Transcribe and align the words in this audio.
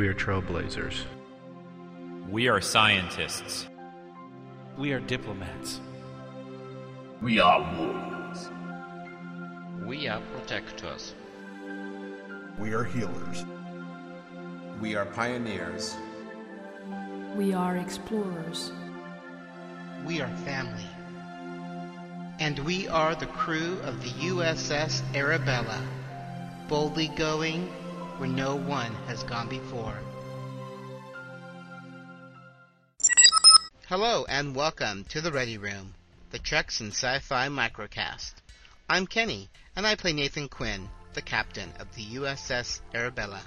We 0.00 0.08
are 0.08 0.14
trailblazers. 0.14 1.02
We 2.30 2.48
are 2.48 2.62
scientists. 2.62 3.68
We 4.78 4.94
are 4.94 4.98
diplomats. 4.98 5.78
We 7.20 7.38
are 7.38 7.60
warriors. 7.76 8.48
We 9.84 10.08
are 10.08 10.22
protectors. 10.32 11.14
We 12.58 12.72
are 12.72 12.84
healers. 12.84 13.44
We 14.80 14.96
are 14.96 15.04
pioneers. 15.04 15.94
We 17.36 17.52
are 17.52 17.76
explorers. 17.76 18.72
We 20.06 20.22
are 20.22 20.34
family. 20.46 20.88
And 22.38 22.58
we 22.60 22.88
are 22.88 23.14
the 23.14 23.26
crew 23.26 23.76
of 23.84 24.02
the 24.02 24.28
USS 24.30 25.02
Arabella, 25.14 25.86
boldly 26.68 27.08
going 27.08 27.70
where 28.20 28.28
no 28.28 28.54
one 28.54 28.94
has 29.06 29.22
gone 29.22 29.48
before. 29.48 29.98
Hello 33.88 34.26
and 34.28 34.54
welcome 34.54 35.04
to 35.04 35.22
the 35.22 35.32
Ready 35.32 35.56
Room, 35.56 35.94
the 36.30 36.38
Treks 36.38 36.80
and 36.80 36.90
Sci-Fi 36.90 37.48
microcast. 37.48 38.34
I'm 38.90 39.06
Kenny, 39.06 39.48
and 39.74 39.86
I 39.86 39.94
play 39.94 40.12
Nathan 40.12 40.50
Quinn, 40.50 40.90
the 41.14 41.22
captain 41.22 41.72
of 41.80 41.94
the 41.94 42.04
USS 42.16 42.82
Arabella. 42.94 43.40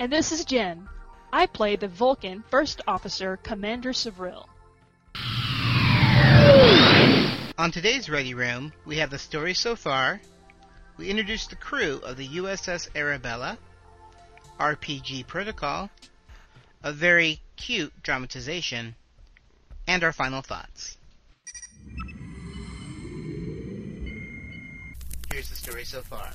And 0.00 0.10
this 0.10 0.32
is 0.32 0.44
Jen. 0.44 0.88
I 1.32 1.46
play 1.46 1.76
the 1.76 1.86
Vulcan 1.86 2.42
First 2.50 2.80
Officer 2.88 3.36
Commander 3.36 3.92
Savril. 3.92 4.48
On 7.56 7.70
today's 7.70 8.10
Ready 8.10 8.34
Room, 8.34 8.72
we 8.84 8.96
have 8.96 9.10
the 9.10 9.18
story 9.18 9.54
so 9.54 9.76
far. 9.76 10.20
We 10.96 11.10
introduce 11.10 11.46
the 11.46 11.54
crew 11.54 12.00
of 12.02 12.16
the 12.16 12.26
USS 12.26 12.88
Arabella, 12.96 13.56
RPG 14.58 15.26
Protocol, 15.26 15.90
a 16.82 16.92
very 16.92 17.40
cute 17.56 17.92
dramatization, 18.02 18.94
and 19.86 20.02
our 20.02 20.12
final 20.12 20.42
thoughts. 20.42 20.96
Here's 25.30 25.48
the 25.50 25.56
story 25.56 25.84
so 25.84 26.00
far. 26.00 26.30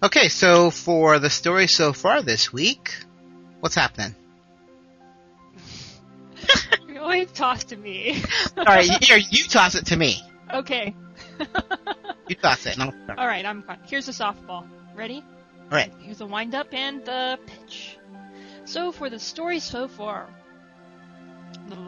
Okay, 0.00 0.28
so 0.28 0.70
for 0.70 1.18
the 1.18 1.28
story 1.28 1.66
so 1.66 1.92
far 1.92 2.22
this 2.22 2.52
week, 2.52 2.94
what's 3.58 3.74
happening? 3.74 4.14
you 6.88 7.00
always 7.00 7.32
toss 7.32 7.64
to 7.64 7.76
me. 7.76 8.22
Alright, 8.56 9.02
here, 9.02 9.16
you 9.16 9.44
toss 9.44 9.74
it 9.74 9.86
to 9.86 9.96
me. 9.96 10.22
Okay. 10.54 10.94
You 12.28 12.34
toss 12.36 12.66
it. 12.66 12.78
No, 12.78 12.92
All 13.16 13.26
right, 13.26 13.44
I'm 13.44 13.62
fine. 13.62 13.78
Here's 13.86 14.06
the 14.06 14.12
softball. 14.12 14.66
Ready? 14.94 15.22
All 15.70 15.76
right. 15.76 15.92
Here's 16.00 16.18
the 16.18 16.26
wind 16.26 16.54
up 16.54 16.72
and 16.72 17.04
the 17.04 17.38
pitch. 17.46 17.98
So 18.64 18.92
for 18.92 19.08
the 19.10 19.18
story 19.18 19.60
so 19.60 19.88
far, 19.88 20.28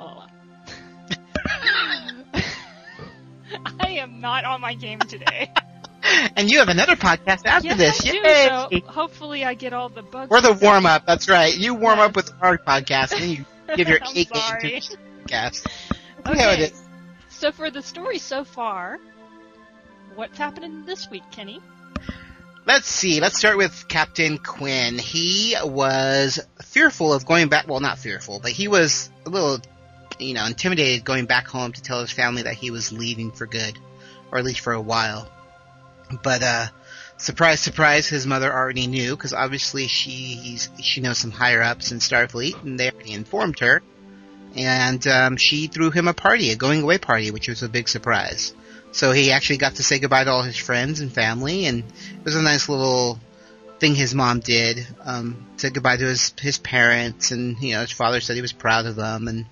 I 3.81 3.89
am 3.91 4.21
not 4.21 4.45
on 4.45 4.61
my 4.61 4.75
game 4.75 4.99
today. 5.01 5.53
and 6.37 6.51
you 6.51 6.59
have 6.59 6.69
another 6.69 6.97
podcast 6.97 7.47
after 7.47 7.69
yes, 7.69 7.79
this. 7.79 8.01
I 8.07 8.69
do, 8.71 8.81
so 8.81 8.87
hopefully 8.91 9.45
I 9.45 9.55
get 9.55 9.73
all 9.73 9.89
the 9.89 10.03
bugs. 10.03 10.31
We're 10.31 10.41
the 10.41 10.53
warm 10.55 10.87
up. 10.87 11.07
That's 11.07 11.29
right. 11.29 11.57
You 11.57 11.75
warm 11.75 11.99
Yes. 11.99 12.09
up 12.09 12.17
with 12.17 12.33
our 12.41 12.59
podcast, 12.59 13.13
and 13.13 13.23
then 13.23 13.31
you 13.31 13.45
give 13.77 13.89
your 13.89 13.99
eight 14.15 14.29
sorry. 14.35 14.77
into 14.77 14.97
podcast. 15.25 15.67
You 16.27 16.35
know 16.35 16.41
how 16.41 16.51
it 16.51 16.61
Okay. 16.61 16.73
So 17.29 17.53
for 17.53 17.71
the 17.71 17.83
story 17.83 18.19
so 18.19 18.45
far, 18.45 18.99
what's 20.15 20.39
happening 20.39 20.85
this 20.85 21.11
week, 21.11 21.23
Kenny? 21.31 21.61
Let's 22.67 22.87
see. 22.87 23.21
Let's 23.21 23.39
start 23.39 23.57
with 23.57 23.87
Captain 23.89 24.39
Quinn. 24.39 24.99
He 24.99 25.57
was 25.63 26.39
fearful 26.63 27.13
of 27.13 27.27
going 27.27 27.49
back. 27.49 27.67
Well, 27.67 27.81
not 27.81 27.99
fearful, 27.99 28.39
but 28.41 28.53
he 28.53 28.69
was 28.69 29.11
a 29.27 29.31
little, 29.31 29.59
you 30.19 30.35
know, 30.35 30.45
intimidated 30.47 31.05
going 31.05 31.25
back 31.27 31.49
home 31.49 31.73
to 31.73 31.83
tell 31.83 32.01
his 32.01 32.13
family 32.13 32.43
that 32.43 32.55
he 32.55 32.71
was 32.71 32.93
leaving 32.93 33.33
for 33.33 33.47
good, 33.47 33.79
or 34.31 34.39
at 34.39 34.45
least 34.45 34.61
for 34.61 34.73
a 34.73 34.81
while. 34.81 35.29
But 36.23 36.43
uh, 36.43 36.67
surprise, 37.17 37.61
surprise, 37.61 38.09
his 38.09 38.27
mother 38.27 38.53
already 38.53 38.87
knew 38.87 39.17
because 39.17 39.33
obviously 39.33 39.87
she's 39.87 40.69
she 40.81 41.01
knows 41.01 41.19
some 41.19 41.31
higher 41.31 41.63
ups 41.63 41.93
in 41.93 41.99
Starfleet, 41.99 42.63
and 42.63 42.79
they 42.79 42.91
already 42.91 43.13
informed 43.13 43.59
her. 43.61 43.83
And 44.55 45.07
um, 45.07 45.37
she 45.37 45.69
threw 45.69 45.91
him 45.91 46.09
a 46.09 46.15
party, 46.15 46.51
a 46.51 46.57
going 46.57 46.83
away 46.83 46.99
party, 46.99 47.31
which 47.31 47.49
was 47.49 47.63
a 47.63 47.69
big 47.69 47.89
surprise. 47.89 48.53
So 48.93 49.13
he 49.13 49.31
actually 49.31 49.59
got 49.59 49.77
to 49.77 49.83
say 49.83 49.99
goodbye 49.99 50.25
to 50.25 50.31
all 50.31 50.43
his 50.43 50.57
friends 50.57 51.01
and 51.01 51.13
family, 51.13 51.67
and 51.67 51.81
it 51.81 52.25
was 52.25 52.35
a 52.35 52.43
nice 52.43 52.69
little 52.69 53.21
thing 53.79 53.95
his 53.95 54.15
mom 54.15 54.41
did. 54.41 54.87
Um, 55.05 55.47
said 55.57 55.75
goodbye 55.75 55.97
to 55.97 56.05
his 56.05 56.35
his 56.41 56.59
parents, 56.59 57.31
and 57.31 57.59
you 57.61 57.75
know 57.75 57.81
his 57.81 57.93
father 57.93 58.21
said 58.21 58.37
he 58.37 58.43
was 58.43 58.53
proud 58.53 58.87
of 58.87 58.97
them, 58.97 59.29
and 59.29 59.47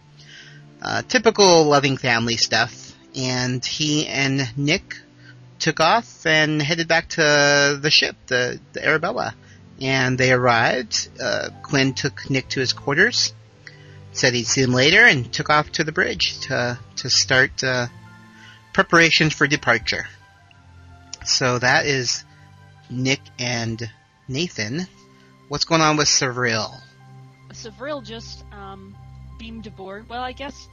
uh, 0.83 1.03
typical 1.03 1.65
loving 1.65 1.97
family 1.97 2.37
stuff. 2.37 2.85
And 3.17 3.65
he 3.65 4.07
and 4.07 4.57
Nick 4.57 4.97
took 5.59 5.81
off 5.81 6.27
and 6.27 6.63
headed 6.63 6.89
back 6.89 7.09
to 7.11 7.79
the 7.81 7.91
ship, 7.91 8.17
the 8.27 8.61
the 8.73 8.85
Arabella. 8.85 9.35
And 9.81 10.19
they 10.19 10.33
arrived. 10.33 11.09
Uh, 11.23 11.51
Quinn 11.63 11.95
took 11.95 12.29
Nick 12.29 12.49
to 12.49 12.61
his 12.61 12.73
quarters, 12.73 13.33
said 14.11 14.35
he'd 14.35 14.49
see 14.49 14.63
him 14.63 14.73
later, 14.73 15.05
and 15.05 15.33
took 15.33 15.51
off 15.51 15.71
to 15.73 15.85
the 15.85 15.93
bridge 15.93 16.41
to 16.41 16.79
to 16.97 17.09
start. 17.09 17.63
Uh, 17.63 17.87
preparations 18.83 19.35
for 19.35 19.49
departure. 19.49 20.07
So 21.25 21.59
that 21.59 21.85
is 21.87 22.25
Nick 22.89 23.19
and 23.37 23.91
Nathan. 24.29 24.87
What's 25.49 25.65
going 25.65 25.81
on 25.81 25.97
with 25.97 26.07
Sevril? 26.07 26.73
Sevril 27.53 28.03
just 28.03 28.45
um, 28.53 28.95
beamed 29.37 29.67
aboard. 29.67 30.09
Well, 30.09 30.23
I 30.23 30.31
guess, 30.31 30.69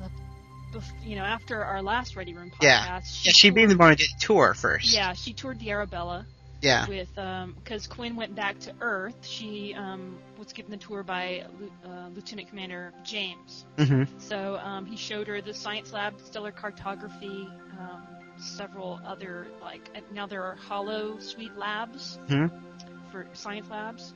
uh, 0.00 0.80
you 1.04 1.16
know, 1.16 1.24
after 1.24 1.64
our 1.64 1.82
last 1.82 2.14
Ready 2.14 2.32
Room 2.32 2.52
podcast, 2.52 2.62
Yeah. 2.62 3.00
she, 3.00 3.30
she 3.32 3.48
toured- 3.48 3.54
beamed 3.56 3.80
on 3.80 3.90
a 3.90 3.96
tour 4.20 4.54
first. 4.54 4.94
Yeah, 4.94 5.12
she 5.14 5.32
toured 5.32 5.58
the 5.58 5.72
Arabella 5.72 6.24
Yeah. 6.62 6.86
with 6.88 7.12
because 7.56 7.86
Quinn 7.88 8.16
went 8.16 8.34
back 8.34 8.58
to 8.60 8.72
Earth. 8.80 9.16
She 9.26 9.74
um, 9.74 10.18
was 10.38 10.52
given 10.52 10.70
the 10.70 10.76
tour 10.76 11.02
by 11.02 11.44
uh, 11.84 12.08
Lieutenant 12.14 12.48
Commander 12.48 12.92
James. 13.04 13.66
hmm 13.78 14.04
So 14.18 14.56
um, 14.62 14.86
he 14.86 14.96
showed 14.96 15.26
her 15.28 15.40
the 15.42 15.54
science 15.54 15.92
lab, 15.92 16.20
stellar 16.20 16.52
cartography, 16.52 17.48
um, 17.78 18.06
several 18.38 19.00
other 19.04 19.46
like 19.60 19.90
now 20.12 20.26
there 20.26 20.42
are 20.42 20.56
holosuite 20.56 21.56
labs 21.56 22.18
Mhm. 22.28 22.50
for 23.10 23.26
science 23.34 23.68
labs, 23.68 24.14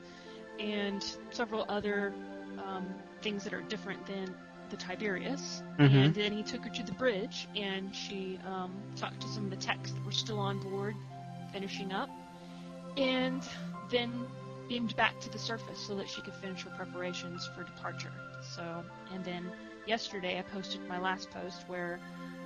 and 0.59 1.03
several 1.31 1.65
other 1.69 2.13
um, 2.65 2.85
things 3.21 3.43
that 3.43 3.53
are 3.53 3.61
different 3.61 4.05
than 4.07 4.33
the 4.69 4.77
Tiberius. 4.77 5.63
Mhm. 5.79 6.05
And 6.07 6.15
then 6.15 6.31
he 6.33 6.43
took 6.43 6.63
her 6.63 6.69
to 6.69 6.83
the 6.83 6.93
bridge, 6.93 7.47
and 7.55 7.95
she 7.95 8.39
um, 8.45 8.71
talked 8.95 9.21
to 9.21 9.27
some 9.27 9.45
of 9.45 9.49
the 9.51 9.57
techs 9.57 9.91
that 9.91 10.05
were 10.05 10.11
still 10.11 10.39
on 10.39 10.59
board, 10.59 10.95
finishing 11.53 11.93
up, 11.93 12.09
and 12.97 13.47
then 13.89 14.29
beamed 14.69 14.95
back 14.97 15.19
to 15.21 15.29
the 15.29 15.39
surface 15.39 15.79
so 15.79 15.95
that 15.95 16.09
she 16.09 16.21
could 16.21 16.35
finish 16.35 16.63
her 16.63 16.71
preparations 16.71 17.47
for 17.55 17.63
departure. 17.63 18.13
So, 18.41 18.85
and 19.11 19.25
then 19.25 19.53
yesterday 19.85 20.39
I 20.39 20.43
posted 20.43 20.81
my 20.87 20.99
last 20.99 21.31
post 21.31 21.65
where 21.67 22.01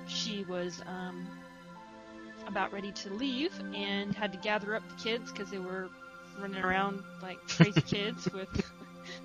she 0.06 0.44
was 0.44 0.82
um, 0.86 1.30
about 2.46 2.72
ready 2.72 2.92
to 2.92 3.10
leave 3.10 3.60
and 3.74 4.14
had 4.14 4.32
to 4.32 4.38
gather 4.38 4.74
up 4.74 4.88
the 4.88 4.94
kids 4.96 5.32
because 5.32 5.50
they 5.50 5.58
were 5.58 5.90
running 6.36 6.62
around 6.62 7.04
like 7.22 7.40
crazy 7.50 7.82
kids 7.84 8.30
with 8.32 8.50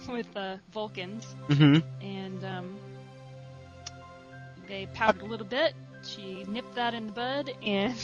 with 0.07 0.35
uh, 0.35 0.57
Vulcans, 0.71 1.35
hmm 1.49 1.79
and 2.01 2.43
um, 2.43 2.81
they 4.67 4.87
pouted 4.87 5.21
a 5.21 5.25
little 5.25 5.45
bit. 5.47 5.73
She 6.01 6.45
nipped 6.47 6.75
that 6.75 6.93
in 6.93 7.07
the 7.07 7.13
bud, 7.13 7.51
and 7.61 7.95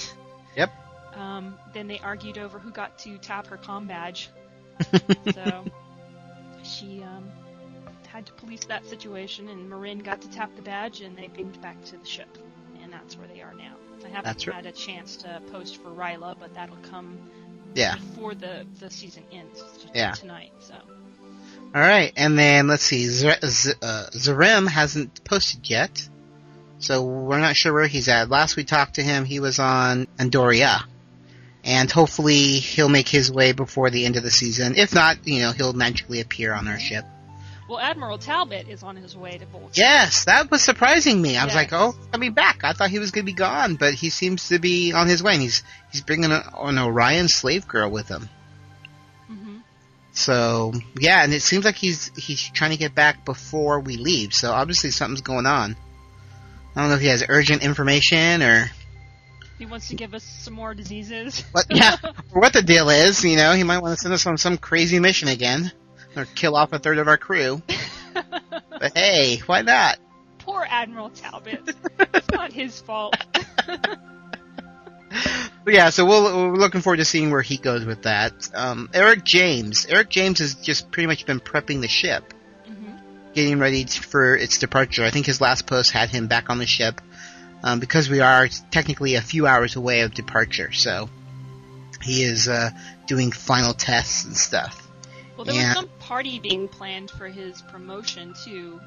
Yep. 0.56 0.72
Um, 1.16 1.56
then 1.74 1.88
they 1.88 2.00
argued 2.00 2.38
over 2.38 2.60
who 2.60 2.72
got 2.72 2.98
to 3.00 3.18
tap 3.18 3.48
her 3.48 3.58
com 3.58 3.88
badge. 3.88 4.30
so 5.34 5.66
she 6.64 7.04
um, 7.04 7.30
had 8.08 8.26
to 8.26 8.34
police 8.34 8.64
that 8.66 8.86
situation, 8.86 9.50
and 9.50 9.70
Marin 9.70 10.00
got 10.00 10.22
to 10.22 10.30
tap 10.30 10.56
the 10.56 10.62
badge, 10.62 11.02
and 11.02 11.18
they 11.18 11.28
beamed 11.28 11.62
back 11.62 11.84
to 11.86 11.98
the 11.98 12.06
ship, 12.06 12.38
and 12.82 12.92
that's 12.92 13.18
where 13.18 13.28
they 13.28 13.42
are 13.42 13.54
now. 13.54 13.76
I 14.06 14.08
haven't 14.10 14.26
That's 14.26 14.48
right. 14.48 14.56
had 14.58 14.66
a 14.66 14.72
chance 14.74 15.16
to 15.18 15.42
post 15.52 15.82
for 15.82 15.90
Ryla, 15.90 16.36
but 16.38 16.54
that'll 16.56 16.76
come 16.90 17.18
Yeah. 17.74 17.96
before 17.96 18.36
the 18.36 18.66
the 18.80 18.90
season 18.90 19.24
ends 19.32 19.62
t- 19.82 19.90
Yeah. 19.96 20.12
tonight. 20.12 20.52
So 20.60 20.74
All 21.74 21.82
right, 21.82 22.12
and 22.18 22.38
then 22.38 22.68
let's 22.68 22.84
see. 22.84 23.06
Z- 23.08 23.32
Z- 23.46 23.74
uh, 23.82 24.08
Zarem 24.12 24.68
hasn't 24.68 25.24
posted 25.24 25.70
yet, 25.70 26.06
so 26.80 27.02
we're 27.04 27.40
not 27.40 27.56
sure 27.56 27.72
where 27.72 27.88
he's 27.88 28.10
at. 28.10 28.30
Last 28.30 28.58
we 28.58 28.66
talked 28.66 28.96
to 28.96 29.02
him, 29.04 29.24
he 29.24 29.40
was 29.40 29.58
on 29.60 30.08
Andoria, 30.20 30.84
and 31.64 31.90
hopefully 31.92 32.60
he'll 32.60 32.90
make 32.90 33.08
his 33.08 33.32
way 33.32 33.52
before 33.54 33.90
the 33.90 34.06
end 34.06 34.18
of 34.18 34.24
the 34.24 34.32
season. 34.32 34.76
If 34.76 34.94
not, 34.94 35.26
you 35.28 35.42
know, 35.42 35.52
he'll 35.52 35.74
magically 35.74 36.20
appear 36.22 36.54
on 36.54 36.68
our 36.68 36.80
ship. 36.80 37.06
Well, 37.70 37.80
Admiral 37.80 38.18
Talbot 38.18 38.68
is 38.68 38.84
on 38.84 38.98
his 38.98 39.16
way 39.16 39.38
to 39.38 39.46
Vulcan. 39.46 39.72
Yes, 39.74 40.26
that 40.26 40.52
was 40.52 40.62
surprising 40.62 41.22
me. 41.22 41.38
I 41.38 41.46
was 41.46 41.56
like, 41.56 41.72
Yes. 41.72 41.80
"Oh, 41.82 41.96
coming 42.12 42.34
back." 42.34 42.64
I 42.64 42.74
thought 42.74 42.90
he 42.90 43.00
was 43.00 43.12
going 43.12 43.26
to 43.26 43.32
be 43.32 43.36
gone, 43.36 43.76
but 43.76 43.94
he 43.94 44.10
seems 44.10 44.50
to 44.50 44.60
be 44.60 44.92
on 44.92 45.08
his 45.08 45.24
way. 45.24 45.34
And 45.34 45.42
he's 45.42 45.64
he's 45.92 46.02
bringing 46.02 46.32
a, 46.32 46.44
an 46.60 46.78
Orion 46.78 47.30
slave 47.30 47.66
girl 47.68 47.90
with 47.90 48.10
him. 48.10 48.28
hmm 49.28 49.58
So 50.12 50.74
yeah, 51.00 51.24
and 51.24 51.34
it 51.34 51.42
seems 51.42 51.64
like 51.64 51.76
he's 51.76 52.12
he's 52.18 52.42
trying 52.50 52.72
to 52.72 52.78
get 52.78 52.94
back 52.94 53.24
before 53.24 53.80
we 53.80 53.96
leave. 53.96 54.34
So 54.34 54.52
obviously 54.52 54.92
something's 54.92 55.22
going 55.22 55.46
on. 55.46 55.78
I 56.76 56.82
don't 56.82 56.90
know 56.90 56.96
if 56.96 57.02
he 57.02 57.08
has 57.08 57.24
urgent 57.30 57.64
information 57.64 58.44
or 58.44 58.70
He 59.64 59.70
wants 59.70 59.88
to 59.88 59.96
give 59.96 60.14
us 60.14 60.26
some 60.26 60.56
more 60.56 60.74
diseases. 60.74 61.40
what. 61.54 61.66
Yeah, 61.70 61.96
what 62.34 62.52
the 62.52 62.62
deal 62.62 62.90
is. 62.90 63.24
You 63.24 63.38
know, 63.38 63.54
he 63.54 63.64
might 63.64 63.80
want 63.80 63.98
to 63.98 64.02
send 64.02 64.14
us 64.14 64.28
on 64.28 64.38
some 64.38 64.58
crazy 64.58 65.00
mission 65.00 65.30
again, 65.30 65.72
or 66.18 66.26
kill 66.36 66.58
off 66.58 66.74
a 66.74 66.80
third 66.80 66.98
of 66.98 67.08
our 67.08 67.18
crew. 67.18 67.62
But 68.14 68.98
hey, 68.98 69.38
why 69.46 69.62
not? 69.62 69.98
Poor 70.40 70.68
Admiral 70.70 71.10
Talbot. 71.12 71.74
it's 72.14 72.32
not 72.32 72.52
his 72.52 72.82
fault. 72.82 73.16
But 73.66 73.98
yeah, 75.68 75.90
so 75.90 76.06
we'll, 76.06 76.52
we're 76.52 76.58
looking 76.58 76.82
forward 76.82 76.98
to 76.98 77.06
seeing 77.06 77.32
where 77.32 77.42
he 77.42 77.56
goes 77.56 77.86
with 77.86 78.04
that. 78.04 78.34
Um, 78.54 78.90
Eric 78.94 79.24
James. 79.24 79.86
Eric 79.86 80.10
James 80.10 80.40
has 80.40 80.56
just 80.56 80.92
pretty 80.92 81.08
much 81.08 81.26
been 81.26 81.40
prepping 81.40 81.80
the 81.80 81.88
ship, 81.88 82.34
hmm 82.68 82.98
getting 83.34 83.58
ready 83.58 83.86
for 83.86 84.36
its 84.36 84.58
departure. 84.58 85.06
I 85.06 85.12
think 85.12 85.26
his 85.26 85.40
last 85.40 85.66
post 85.66 85.92
had 85.92 86.10
him 86.10 86.28
back 86.28 86.50
on 86.50 86.58
the 86.60 86.68
ship 86.68 87.00
um, 87.64 87.80
because 87.80 88.10
we 88.10 88.20
are 88.20 88.48
technically 88.72 89.16
a 89.16 89.22
few 89.22 89.48
hours 89.48 89.76
away 89.76 90.02
of 90.02 90.14
departure. 90.14 90.72
So 90.72 91.10
he 92.02 92.24
is 92.24 92.48
uh, 92.48 92.72
doing 93.08 93.32
final 93.32 93.74
tests 93.74 94.26
and 94.26 94.36
stuff. 94.36 94.80
Well, 95.38 95.46
there 95.46 95.56
Yeah. 95.56 95.70
was 95.70 95.76
some 95.76 95.90
party 96.00 96.40
being 96.40 96.68
planned 96.68 97.10
for 97.10 97.28
his 97.28 97.62
promotion 97.64 98.34
too. 98.44 98.80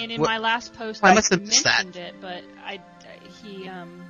And 0.00 0.12
in 0.12 0.20
What- 0.20 0.28
my 0.28 0.38
last 0.38 0.74
post, 0.74 1.02
I 1.02 1.10
I, 1.10 1.14
must 1.14 1.30
have 1.30 1.40
missed 1.40 1.64
that. 1.64 1.84
mentioned 1.84 1.96
it, 2.04 2.14
but 2.20 2.42
I 2.64 2.80
he 3.42 3.68
um 3.68 4.02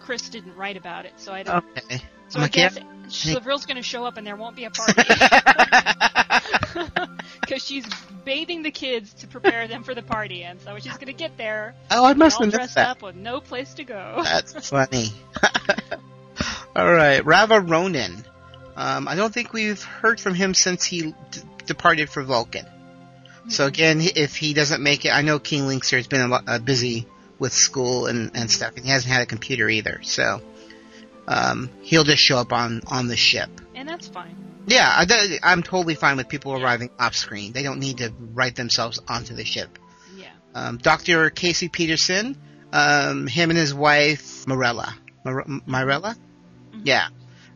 Chris 0.00 0.28
didn't 0.28 0.56
write 0.56 0.76
about 0.76 1.04
it, 1.04 1.12
so 1.16 1.32
I 1.32 1.42
don't. 1.42 1.64
Okay. 1.78 2.02
so 2.28 2.38
I'm 2.38 2.44
I 2.44 2.48
guess 2.48 2.78
Chevril's 3.08 3.66
going 3.66 3.76
to 3.76 3.82
show 3.82 4.04
up 4.04 4.16
and 4.16 4.26
there 4.26 4.36
won't 4.36 4.56
be 4.56 4.64
a 4.64 4.70
party 4.70 4.92
because 7.40 7.62
she's 7.64 7.86
bathing 8.24 8.62
the 8.62 8.70
kids 8.70 9.12
to 9.14 9.26
prepare 9.26 9.66
them 9.68 9.82
for 9.82 9.94
the 9.94 10.02
party, 10.02 10.42
and 10.44 10.60
so 10.60 10.78
she's 10.78 10.94
going 10.94 11.06
to 11.06 11.12
get 11.12 11.36
there 11.36 11.74
oh, 11.90 12.04
I 12.04 12.14
must 12.14 12.36
all 12.38 12.44
have 12.44 12.54
dressed 12.54 12.74
that. 12.76 12.88
up 12.88 13.02
with 13.02 13.16
no 13.16 13.40
place 13.40 13.74
to 13.74 13.84
go. 13.84 14.20
That's 14.24 14.68
funny. 14.68 15.06
All 16.76 16.92
right, 16.92 17.24
Rava 17.24 17.60
Ronin. 17.60 18.24
Um, 18.76 19.08
I 19.08 19.14
don't 19.16 19.34
think 19.34 19.52
we've 19.52 19.82
heard 19.82 20.20
from 20.20 20.34
him 20.34 20.54
since 20.54 20.84
he 20.84 21.02
d- 21.02 21.14
departed 21.66 22.08
for 22.08 22.22
Vulcan. 22.22 22.64
So 23.48 23.66
again, 23.66 24.00
if 24.00 24.36
he 24.36 24.54
doesn't 24.54 24.82
make 24.82 25.04
it, 25.04 25.10
I 25.10 25.22
know 25.22 25.38
King 25.38 25.64
Linkster 25.64 25.96
has 25.96 26.06
been 26.06 26.20
a 26.20 26.28
lot, 26.28 26.44
uh, 26.46 26.58
busy 26.60 27.06
with 27.38 27.52
school 27.52 28.06
and, 28.06 28.30
and 28.34 28.50
stuff, 28.50 28.76
and 28.76 28.84
he 28.84 28.90
hasn't 28.90 29.12
had 29.12 29.22
a 29.22 29.26
computer 29.26 29.68
either. 29.68 30.00
So 30.02 30.40
um, 31.26 31.70
he'll 31.82 32.04
just 32.04 32.22
show 32.22 32.36
up 32.38 32.52
on 32.52 32.82
on 32.86 33.08
the 33.08 33.16
ship. 33.16 33.50
and 33.74 33.88
that's 33.88 34.08
fine. 34.08 34.36
Yeah, 34.66 34.88
I, 34.88 35.52
am 35.52 35.62
totally 35.62 35.94
fine 35.94 36.16
with 36.16 36.28
people 36.28 36.52
arriving 36.52 36.90
off 36.98 37.16
screen. 37.16 37.52
They 37.52 37.62
don't 37.62 37.80
need 37.80 37.98
to 37.98 38.12
write 38.34 38.56
themselves 38.56 39.00
onto 39.08 39.34
the 39.34 39.44
ship. 39.44 39.78
Yeah. 40.16 40.26
Um, 40.54 40.76
Dr. 40.78 41.30
Casey 41.30 41.68
Peterson, 41.68 42.36
um, 42.72 43.26
him 43.26 43.50
and 43.50 43.58
his 43.58 43.74
wife 43.74 44.46
Morella, 44.46 44.94
Mor- 45.24 45.46
Mirella, 45.66 46.16
Mhm. 46.72 46.82
yeah, 46.84 47.08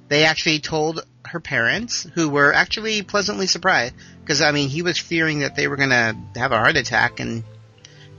they 0.08 0.24
actually 0.24 0.60
told 0.60 1.04
her 1.26 1.40
parents, 1.40 2.06
who 2.14 2.28
were 2.28 2.52
actually 2.52 3.02
pleasantly 3.02 3.46
surprised, 3.46 3.94
because 4.20 4.40
I 4.40 4.52
mean, 4.52 4.68
he 4.68 4.82
was 4.82 4.98
fearing 4.98 5.40
that 5.40 5.56
they 5.56 5.68
were 5.68 5.76
gonna 5.76 6.14
have 6.36 6.52
a 6.52 6.58
heart 6.58 6.76
attack, 6.76 7.20
and 7.20 7.44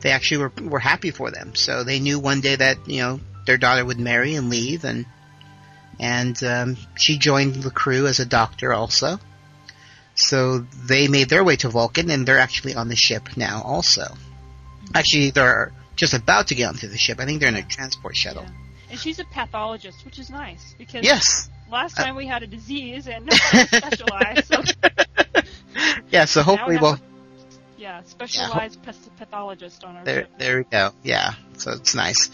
they 0.02 0.12
actually 0.12 0.38
were 0.38 0.52
were 0.62 0.80
happy 0.80 1.12
for 1.12 1.32
them. 1.32 1.56
So 1.56 1.84
they 1.84 2.00
knew 2.00 2.20
one 2.20 2.42
day 2.42 2.56
that 2.56 2.88
you 2.88 3.02
know 3.02 3.20
their 3.46 3.58
daughter 3.58 3.86
would 3.86 4.00
marry 4.00 4.36
and 4.36 4.50
leave, 4.50 4.84
and 4.84 5.06
and 6.00 6.42
um, 6.44 6.78
she 6.96 7.18
joined 7.18 7.56
the 7.56 7.72
crew 7.72 8.08
as 8.08 8.20
a 8.20 8.26
doctor 8.26 8.74
also. 8.74 9.20
So 10.16 10.60
they 10.60 11.08
made 11.08 11.30
their 11.30 11.44
way 11.44 11.58
to 11.58 11.70
Vulcan, 11.70 12.10
and 12.10 12.26
they're 12.28 12.40
actually 12.40 12.74
on 12.76 12.88
the 12.88 12.96
ship 12.96 13.36
now 13.36 13.62
also. 13.64 14.04
Actually, 14.94 15.32
they're 15.32 15.74
just 15.96 16.14
about 16.14 16.48
to 16.48 16.56
get 16.56 16.70
onto 16.70 16.88
the 16.88 16.98
ship. 16.98 17.20
I 17.20 17.26
think 17.26 17.40
they're 17.40 17.50
in 17.50 17.56
a 17.56 17.64
transport 17.64 18.16
shuttle. 18.16 18.44
Yeah. 18.44 18.50
And 18.92 19.00
she's 19.00 19.20
a 19.20 19.26
pathologist, 19.26 20.06
which 20.06 20.20
is 20.20 20.30
nice 20.30 20.76
because 20.78 21.04
Yes. 21.04 21.50
last 21.72 21.98
time 21.98 22.16
we 22.16 22.28
had 22.28 22.44
a 22.44 22.48
disease 22.48 23.08
and 23.08 23.26
nobody 23.54 23.66
specialized. 23.68 24.46
So 24.46 24.62
Yeah. 26.12 26.26
So 26.26 26.44
hopefully, 26.44 26.76
we 26.78 26.82
we'll 26.82 27.00
yeah, 27.78 28.02
specialized 28.04 28.82
path- 28.84 29.10
pathologist 29.18 29.84
on 29.84 29.98
our 29.98 30.06
there. 30.06 30.22
ship. 30.22 30.32
There 30.38 30.58
we 30.60 30.64
go. 30.66 30.92
Yeah. 31.04 31.34
So 31.58 31.72
it's 31.72 31.94
nice. 31.96 32.30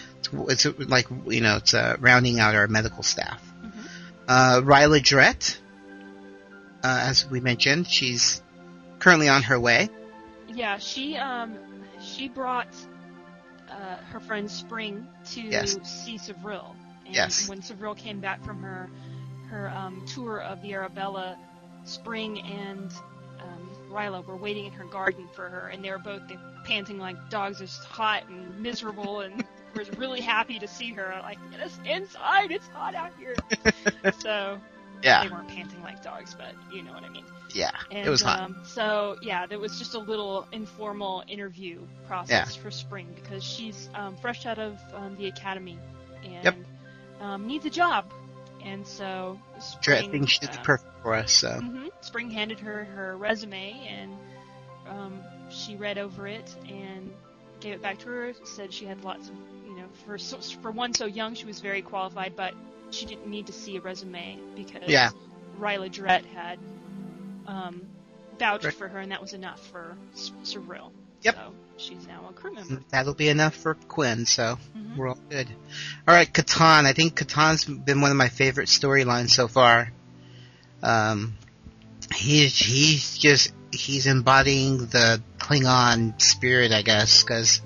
It's, 0.50 0.66
it's 0.66 0.80
like 0.90 1.08
you 1.28 1.42
know, 1.42 1.58
it's 1.58 1.74
uh, 1.74 1.98
rounding 2.00 2.40
out 2.40 2.54
our 2.56 2.68
medical 2.68 3.02
staff. 3.04 3.42
Uh, 4.28 4.62
Ryla 4.64 5.00
Drett, 5.02 5.58
uh, 6.84 7.06
as 7.10 7.30
we 7.30 7.40
mentioned, 7.40 7.88
she's 7.88 8.42
currently 9.00 9.28
on 9.30 9.44
her 9.44 9.60
way. 9.60 9.90
Yeah, 10.48 10.78
she 10.78 11.18
um 11.18 11.58
she 12.02 12.28
brought 12.28 12.74
uh, 13.70 13.98
her 14.12 14.20
friend 14.20 14.50
Spring 14.50 15.08
to 15.32 15.42
Yes. 15.42 15.78
see 15.84 16.18
Sevril. 16.18 16.76
And 17.06 17.16
Yes. 17.16 17.48
when 17.50 17.62
Sevril 17.62 17.96
came 17.96 18.20
back 18.20 18.44
from 18.44 18.62
her 18.64 18.90
her 19.50 19.70
um, 19.70 20.06
tour 20.08 20.40
of 20.42 20.62
the 20.62 20.74
Arabella, 20.74 21.38
Spring 21.84 22.40
and 22.42 22.92
um, 23.42 23.70
Ryla 23.90 24.26
were 24.26 24.38
waiting 24.38 24.66
in 24.66 24.72
her 24.74 24.86
garden 24.86 25.28
for 25.36 25.50
her, 25.50 25.68
and 25.68 25.84
they 25.84 25.90
were 25.92 25.98
both 25.98 26.22
panting 26.66 27.00
like 27.00 27.18
dogs, 27.30 27.60
just 27.60 27.84
hot 27.84 28.24
and 28.30 28.60
miserable, 28.62 29.22
and 29.22 29.44
was 29.76 29.90
really 29.98 30.22
happy 30.22 30.60
to 30.60 30.68
see 30.68 30.92
her. 30.94 31.20
Like, 31.22 31.38
get 31.52 31.60
us 31.62 31.78
inside, 31.86 32.52
it's 32.52 32.68
hot 32.68 32.96
out 32.96 33.12
here. 33.18 33.36
so 34.20 34.60
Yeah. 35.04 35.24
they 35.24 35.30
weren't 35.30 35.48
panting 35.48 35.82
like 35.84 36.04
dogs, 36.04 36.36
but 36.36 36.54
you 36.74 36.84
know 36.84 36.94
what 36.94 37.04
I 37.04 37.10
mean. 37.10 37.26
Yeah. 37.54 37.72
And, 37.92 38.08
it 38.08 38.10
was 38.10 38.22
hot. 38.22 38.40
Um, 38.40 38.58
so 38.64 39.18
yeah, 39.22 39.46
there 39.46 39.60
was 39.60 39.78
just 39.78 39.94
a 39.94 40.00
little 40.00 40.48
informal 40.52 41.24
interview 41.28 41.80
process 42.08 42.56
for 42.56 42.72
Spring 42.72 43.08
because 43.16 43.44
she's 43.44 43.90
um, 43.94 44.16
fresh 44.18 44.46
out 44.46 44.58
of 44.60 44.80
um, 44.94 45.16
the 45.18 45.28
academy 45.28 45.78
and 46.24 46.44
Yep. 46.46 46.56
um, 47.20 47.48
needs 47.48 47.66
a 47.66 47.70
job, 47.70 48.06
and 48.64 48.86
so 48.88 49.38
Spring. 49.60 50.12
thinks 50.12 50.32
she's 50.34 50.48
uh, 50.50 50.62
perfect 50.64 51.02
for 51.02 51.14
us. 51.16 51.32
So 51.34 51.50
mhm, 51.50 51.90
Spring 52.02 52.30
handed 52.30 52.60
her 52.62 52.86
her 52.86 53.18
resume 53.18 53.86
and 53.90 54.16
um, 54.88 55.20
she 55.50 55.76
read 55.76 55.98
over 55.98 56.28
it 56.28 56.56
and 56.70 57.12
gave 57.60 57.74
it 57.74 57.82
back 57.82 57.98
to 58.00 58.06
her. 58.08 58.34
Said 58.46 58.72
she 58.74 58.86
had 58.86 59.04
lots 59.04 59.28
of 59.30 59.36
for 60.06 60.18
so, 60.18 60.38
for 60.62 60.72
one 60.72 60.94
so 60.94 61.06
young 61.06 61.34
she 61.36 61.46
was 61.46 61.60
very 61.60 61.82
qualified, 61.82 62.36
but 62.36 62.54
she 62.92 63.06
didn't 63.06 63.28
need 63.28 63.48
to 63.48 63.54
see 63.54 63.78
a 63.78 63.82
resume 63.82 64.38
because 64.56 64.84
Yeah. 64.88 65.12
Ryla 65.60 65.90
Drett 65.92 66.26
had 66.26 66.60
um, 67.48 67.82
vouched 68.40 68.66
Right. 68.66 68.74
for 68.74 68.88
her, 68.88 69.00
and 69.00 69.12
that 69.12 69.22
was 69.22 69.34
enough 69.34 69.60
for 69.68 69.98
S- 70.14 70.32
Cyril. 70.44 70.92
Yep. 71.24 71.36
So 71.36 71.54
she's 71.78 72.08
now 72.08 72.26
a 72.30 72.34
crew 72.34 72.54
member. 72.54 72.82
that'll 72.90 73.14
be 73.14 73.30
enough 73.30 73.56
for 73.56 73.76
Quinn. 73.76 74.26
So 74.26 74.58
Mhm. 74.76 74.96
we're 74.98 75.10
all 75.10 75.20
good. 75.30 75.48
All 76.08 76.14
right, 76.16 76.32
Catan. 76.32 76.86
I 76.86 76.94
think 76.94 77.16
Catan's 77.16 77.66
been 77.66 78.02
one 78.02 78.12
of 78.12 78.18
my 78.18 78.30
favorite 78.30 78.68
storylines 78.70 79.30
so 79.32 79.48
far. 79.48 79.92
Um, 80.84 81.36
he's 82.16 82.56
he's 82.58 83.18
just 83.18 83.54
he's 83.72 84.06
embodying 84.08 84.78
the 84.88 85.22
Klingon 85.38 86.20
spirit, 86.22 86.72
I 86.72 86.82
guess, 86.82 87.24
because 87.24 87.62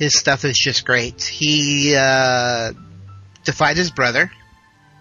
his 0.00 0.18
stuff 0.18 0.46
is 0.46 0.58
just 0.58 0.86
great. 0.86 1.22
He 1.22 1.94
uh, 1.94 2.72
defied 3.44 3.76
his 3.76 3.90
brother. 3.90 4.32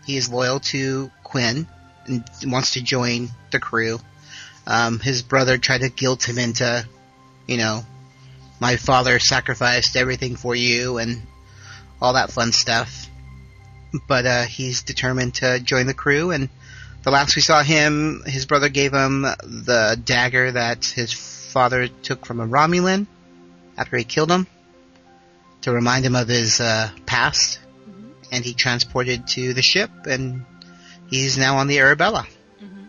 He 0.05 0.17
is 0.17 0.29
loyal 0.29 0.59
to 0.59 1.09
Quinn 1.23 1.67
and 2.05 2.25
wants 2.45 2.73
to 2.73 2.81
join 2.81 3.29
the 3.51 3.59
crew. 3.59 3.99
Um, 4.67 4.99
his 4.99 5.21
brother 5.21 5.57
tried 5.57 5.81
to 5.81 5.89
guilt 5.89 6.27
him 6.27 6.37
into, 6.37 6.85
you 7.47 7.55
know, 7.55 7.85
my 8.59 8.75
father 8.75 9.19
sacrificed 9.19 9.95
everything 9.95 10.35
for 10.35 10.53
you 10.53 10.97
and 10.97 11.21
all 12.01 12.13
that 12.13 12.31
fun 12.31 12.51
stuff. 12.51 13.07
But 14.05 14.25
uh, 14.25 14.43
he's 14.43 14.83
determined 14.83 15.35
to 15.35 15.61
join 15.61 15.87
the 15.87 15.93
crew, 15.93 16.31
and 16.31 16.49
the 17.03 17.11
last 17.11 17.37
we 17.37 17.41
saw 17.41 17.63
him, 17.63 18.21
his 18.25 18.45
brother 18.45 18.67
gave 18.67 18.93
him 18.93 19.21
the 19.21 19.99
dagger 20.03 20.51
that 20.51 20.85
his 20.85 21.13
father 21.13 21.87
took 21.87 22.25
from 22.25 22.41
a 22.41 22.45
Romulan 22.45 23.07
after 23.77 23.95
he 23.95 24.03
killed 24.03 24.29
him 24.29 24.45
to 25.61 25.71
remind 25.71 26.05
him 26.05 26.15
of 26.15 26.27
his 26.27 26.59
uh, 26.61 26.89
past, 27.05 27.59
Mhm. 27.87 28.11
and 28.31 28.45
he 28.45 28.53
transported 28.53 29.27
to 29.29 29.53
the 29.53 29.61
ship, 29.61 29.91
and 30.05 30.45
he's 31.07 31.37
now 31.37 31.57
on 31.57 31.67
the 31.67 31.79
Arabella. 31.79 32.25
Mhm. 32.61 32.87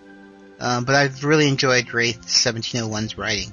Um, 0.61 0.85
but 0.85 0.95
I've 0.95 1.25
really 1.25 1.49
enjoyed 1.49 1.93
Wraith 1.93 2.27
1701's 2.27 3.17
writing. 3.19 3.53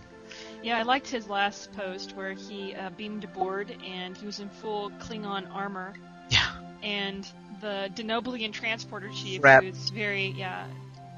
Yeah, 0.63 0.77
I 0.77 0.81
liked 0.81 1.07
his 1.07 1.27
last 1.27 1.71
post 1.73 2.15
where 2.15 2.33
he 2.33 2.75
uh, 2.75 2.89
beamed 2.89 3.23
aboard 3.23 3.73
and 3.85 4.17
he 4.17 4.25
was 4.25 4.39
in 4.39 4.49
full 4.49 4.89
Klingon 4.99 5.47
armor, 5.53 5.93
Yeah. 6.29 6.45
and 6.83 7.25
the 7.61 7.89
Denobulan 7.95 8.51
transporter 8.53 9.09
chief, 9.09 9.43
Rap. 9.43 9.63
who's 9.63 9.89
very 9.89 10.33
yeah 10.37 10.65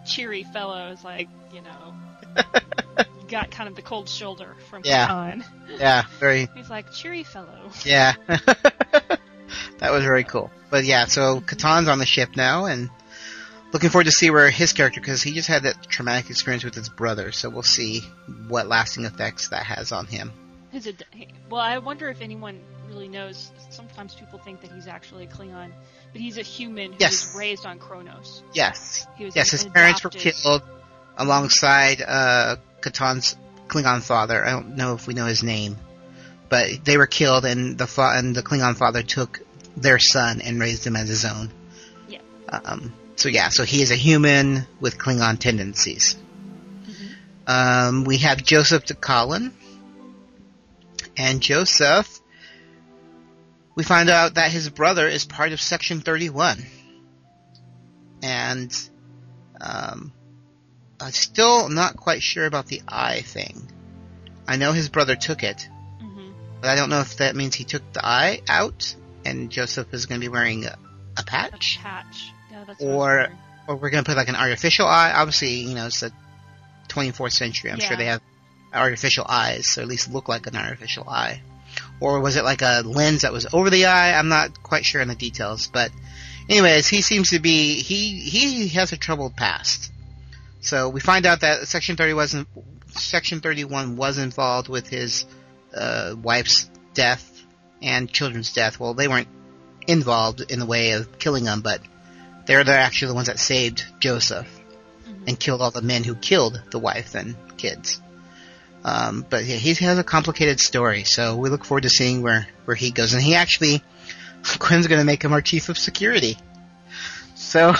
cheery 0.06 0.44
fellow, 0.53 0.91
is 0.91 1.03
like 1.03 1.27
you 1.53 1.62
know 1.62 1.96
got 3.29 3.51
kind 3.51 3.69
of 3.69 3.75
the 3.75 3.81
cold 3.81 4.09
shoulder 4.09 4.55
from 4.69 4.81
Yeah. 4.86 5.07
Khan. 5.07 5.43
Yeah, 5.77 6.03
very. 6.19 6.48
He's 6.55 6.69
like, 6.69 6.91
cheery 6.91 7.24
fellow. 7.24 7.69
Yeah. 7.86 8.13
that 8.27 9.91
was 9.91 10.03
very 10.03 10.24
cool. 10.24 10.51
But 10.69 10.86
yeah, 10.86 11.05
so 11.05 11.41
Catan's 11.41 11.88
on 11.88 12.00
the 12.00 12.05
ship 12.05 12.36
now, 12.36 12.65
and 12.65 12.89
looking 13.74 13.89
forward 13.89 14.05
to 14.05 14.12
see 14.12 14.29
where 14.29 14.50
his 14.50 14.74
character, 14.74 15.00
because 15.00 15.21
he 15.24 15.33
just 15.33 15.48
had 15.48 15.63
that 15.63 15.88
traumatic 15.89 16.29
experience 16.29 16.63
with 16.63 16.75
his 16.75 16.89
brother, 16.89 17.31
so 17.31 17.50
we'll 17.50 17.63
see 17.63 18.01
what 18.48 18.67
lasting 18.67 19.05
effects 19.05 19.50
that 19.50 19.63
has 19.63 19.91
on 19.91 20.05
him. 20.05 20.31
His 20.71 20.86
ad- 20.88 21.03
well, 21.50 21.62
I 21.62 21.79
wonder 21.79 22.09
if 22.09 22.21
anyone 22.21 22.59
really 22.88 23.07
knows. 23.07 23.51
Sometimes 23.71 24.13
people 24.13 24.38
think 24.39 24.62
that 24.62 24.71
he's 24.71 24.88
actually 24.88 25.24
a 25.25 25.27
Klingon, 25.27 25.71
but 26.12 26.21
he's 26.21 26.38
a 26.38 26.43
human 26.43 26.91
who 26.91 26.98
Yes. 27.00 27.25
was 27.27 27.36
raised 27.39 27.65
on 27.65 27.79
Kronos. 27.79 28.43
Yes. 28.53 29.07
Yes, 29.17 29.50
his 29.51 29.65
parents 29.65 30.03
were 30.03 30.09
killed 30.12 30.62
alongside 31.17 32.01
uh, 32.05 32.57
Catan's 32.81 33.36
Klingon 33.67 34.01
father. 34.01 34.45
I 34.45 34.51
don't 34.51 34.75
know 34.75 34.93
if 34.95 35.07
we 35.07 35.13
know 35.13 35.25
his 35.25 35.43
name, 35.43 35.77
but 36.50 36.83
they 36.83 36.98
were 36.98 37.07
killed, 37.07 37.45
and 37.45 37.77
the 37.77 37.88
fa- 37.88 38.13
and 38.15 38.36
the 38.36 38.43
Klingon 38.43 38.75
father 38.75 39.03
took 39.03 39.41
their 39.77 40.00
son 40.00 40.41
and 40.41 40.59
raised 40.59 40.86
him 40.86 40.95
as 40.95 41.07
his 41.07 41.25
own. 41.25 41.51
Yeah. 42.07 42.19
Um, 42.50 42.93
so 43.15 43.29
yeah, 43.29 43.50
so 43.50 43.63
he 43.63 43.81
is 43.81 43.91
a 43.91 43.95
human 43.95 44.65
with 44.79 44.98
Klingon 44.98 45.39
tendencies. 45.39 46.15
Um, 47.48 48.03
we 48.03 48.17
have 48.17 48.43
Joseph 48.43 48.86
de 48.86 48.93
Colin, 48.93 49.53
and 51.17 51.41
Joseph. 51.41 52.19
We 53.75 53.83
find 53.83 54.09
out 54.09 54.36
that 54.36 54.51
his 54.51 54.69
brother 54.69 55.07
is 55.07 55.25
part 55.25 55.51
of 55.51 55.62
Section 55.62 56.01
31, 56.01 56.65
and 58.21 58.89
um, 59.62 60.12
I'm 61.01 61.12
still 61.12 61.70
not 61.70 61.96
quite 61.98 62.22
sure 62.22 62.46
about 62.46 62.68
the 62.68 62.82
eye 62.88 63.22
thing. 63.22 63.72
I 64.48 64.58
know 64.58 64.72
his 64.74 64.89
brother 64.89 65.15
took 65.15 65.44
it, 65.44 65.68
Mhm. 66.01 66.34
but 66.62 66.70
I 66.70 66.75
don't 66.75 66.89
know 66.89 67.00
if 67.01 67.18
that 67.18 67.36
means 67.36 67.56
he 67.56 67.63
took 67.63 67.94
the 67.94 68.06
eye 68.06 68.41
out 68.50 68.96
and 69.25 69.50
Joseph 69.50 69.94
is 69.94 70.06
going 70.08 70.20
to 70.20 70.25
be 70.25 70.29
wearing 70.32 70.65
a, 70.65 70.70
a 70.70 71.22
A 71.22 71.24
patch, 71.24 71.79
patch. 71.82 72.32
Yeah, 72.51 72.63
that's 72.65 72.79
what 72.82 72.89
I 72.89 72.94
was 72.96 73.27
or 73.27 73.29
or 73.68 73.75
we're 73.75 73.89
going 73.91 74.03
to 74.03 74.10
put 74.10 74.18
like 74.18 74.29
an 74.29 74.36
artificial 74.36 74.88
eye. 74.88 75.12
Obviously, 75.15 75.50
you 75.60 75.75
know, 75.75 75.86
it's 75.86 76.00
the 76.00 76.12
24th 76.88 77.34
century. 77.34 77.72
I'm 77.72 77.79
sure 77.79 77.96
they 77.98 78.06
have 78.06 78.22
artificial 78.74 79.25
eyes, 79.29 79.77
or 79.77 79.82
at 79.82 79.88
least 79.88 80.12
look 80.12 80.27
like 80.27 80.48
an 80.48 80.56
artificial 80.56 81.08
eye. 81.08 81.41
Or 82.00 82.20
was 82.20 82.36
it 82.36 82.44
like 82.44 82.63
a 82.63 82.82
lens 82.84 83.22
that 83.22 83.32
was 83.32 83.46
over 83.53 83.70
the 83.70 83.86
eye? 83.86 84.18
I'm 84.18 84.27
not 84.29 84.63
quite 84.63 84.86
sure 84.86 85.01
on 85.01 85.08
the 85.08 85.15
details, 85.15 85.68
but 85.68 85.91
anyways, 86.50 86.88
he 86.88 87.01
seems 87.01 87.29
to 87.29 87.39
be 87.39 87.75
he 87.84 88.18
he 88.22 88.70
has 88.70 88.91
a 88.91 88.98
troubled 88.98 89.36
past. 89.36 89.91
So 90.62 90.89
we 90.89 91.00
find 91.00 91.25
out 91.25 91.42
that 91.42 91.68
Section 91.68 91.96
30 91.96 92.13
wasn't 92.13 92.48
Section 92.92 93.39
31 93.39 93.96
was 93.96 94.18
involved 94.18 94.68
with 94.68 94.88
his 94.88 95.25
uh, 95.74 96.16
wife's 96.22 96.70
death 96.94 97.46
and 97.82 98.12
children's 98.12 98.54
death. 98.54 98.80
Well, 98.80 98.94
they 98.94 99.08
weren't 99.08 99.28
involved 99.88 100.42
in 100.42 100.60
the 100.60 100.66
way 100.66 100.92
of 100.92 101.18
killing 101.20 101.46
them, 101.46 101.62
but 101.62 101.82
they're 102.46 102.63
they're 102.63 102.80
actually 102.80 103.10
the 103.10 103.16
ones 103.16 103.28
that 103.28 103.39
saved 103.39 103.86
Joseph 104.00 104.48
and 105.28 105.39
killed 105.39 105.62
all 105.62 105.72
the 105.72 105.82
men 105.82 106.04
who 106.04 106.16
killed 106.16 106.62
the 106.72 106.80
wife 106.80 107.16
and 107.16 107.36
kids. 107.58 108.01
Um, 108.84 109.25
but 109.30 109.44
yeah, 109.44 109.58
he 109.58 109.74
has 109.86 109.98
a 109.98 110.04
complicated 110.04 110.60
story, 110.60 111.04
so 111.04 111.36
we 111.36 111.50
look 111.50 111.66
forward 111.66 111.84
to 111.84 111.89
seeing 111.89 112.22
where 112.22 112.48
where 112.66 112.75
he 112.75 112.92
goes. 112.92 113.13
And 113.13 113.22
he 113.22 113.36
actually, 113.36 113.84
Quinn's 114.60 114.88
going 114.88 115.00
to 115.00 115.06
make 115.06 115.24
him 115.24 115.34
our 115.34 115.42
chief 115.42 115.70
of 115.70 115.78
security. 115.78 116.38
So, 117.36 117.74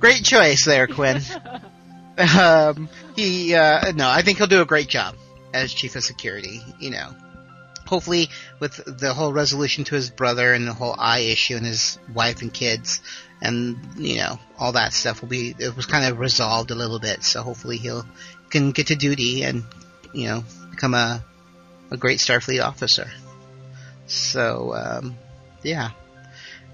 great 0.00 0.24
choice 0.24 0.64
there, 0.64 0.86
Quinn. 0.86 1.20
um, 2.38 2.88
he 3.14 3.54
uh, 3.54 3.92
no, 3.92 4.08
I 4.08 4.22
think 4.22 4.38
he'll 4.38 4.46
do 4.46 4.62
a 4.62 4.66
great 4.66 4.88
job 4.88 5.16
as 5.52 5.72
chief 5.72 5.96
of 5.96 6.04
security. 6.04 6.60
You 6.78 6.90
know, 6.90 7.14
hopefully 7.86 8.28
with 8.60 8.80
the 8.98 9.14
whole 9.14 9.32
resolution 9.32 9.84
to 9.84 9.94
his 9.94 10.10
brother 10.10 10.52
and 10.52 10.66
the 10.66 10.72
whole 10.72 10.94
eye 10.98 11.20
issue 11.20 11.56
and 11.56 11.64
his 11.64 11.98
wife 12.12 12.42
and 12.42 12.52
kids 12.52 13.00
and 13.42 13.78
you 13.96 14.16
know 14.16 14.38
all 14.58 14.72
that 14.72 14.92
stuff 14.92 15.20
will 15.20 15.28
be 15.28 15.54
it 15.58 15.76
was 15.76 15.86
kind 15.86 16.04
of 16.04 16.18
resolved 16.18 16.70
a 16.70 16.74
little 16.74 16.98
bit. 16.98 17.22
So 17.22 17.42
hopefully 17.42 17.76
he'll 17.76 18.06
can 18.50 18.72
get 18.72 18.88
to 18.88 18.96
duty 18.96 19.42
and 19.42 19.64
you 20.12 20.28
know 20.28 20.44
become 20.70 20.94
a 20.94 21.24
a 21.90 21.96
great 21.96 22.18
starfleet 22.18 22.64
officer. 22.64 23.10
So 24.06 24.74
um 24.74 25.16
yeah. 25.62 25.90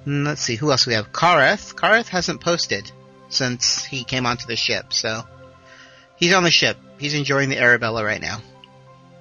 Let's 0.05 0.43
see 0.43 0.57
who 0.57 0.73
else 0.73 0.85
we 0.85 0.95
have? 0.95 1.13
Kareth. 1.13 1.77
Kareth 1.77 2.09
hasn't 2.09 2.41
posted 2.41 2.91
since 3.35 3.85
he 3.85 4.05
came 4.05 4.27
onto 4.27 4.47
the 4.47 4.57
ship 4.57 4.93
so 4.93 5.23
he's 6.17 6.33
on 6.35 6.43
the 6.45 6.51
ship 6.51 6.77
he's 6.99 7.15
enjoying 7.15 7.49
the 7.49 7.59
arabella 7.59 8.05
right 8.05 8.21
now 8.23 8.39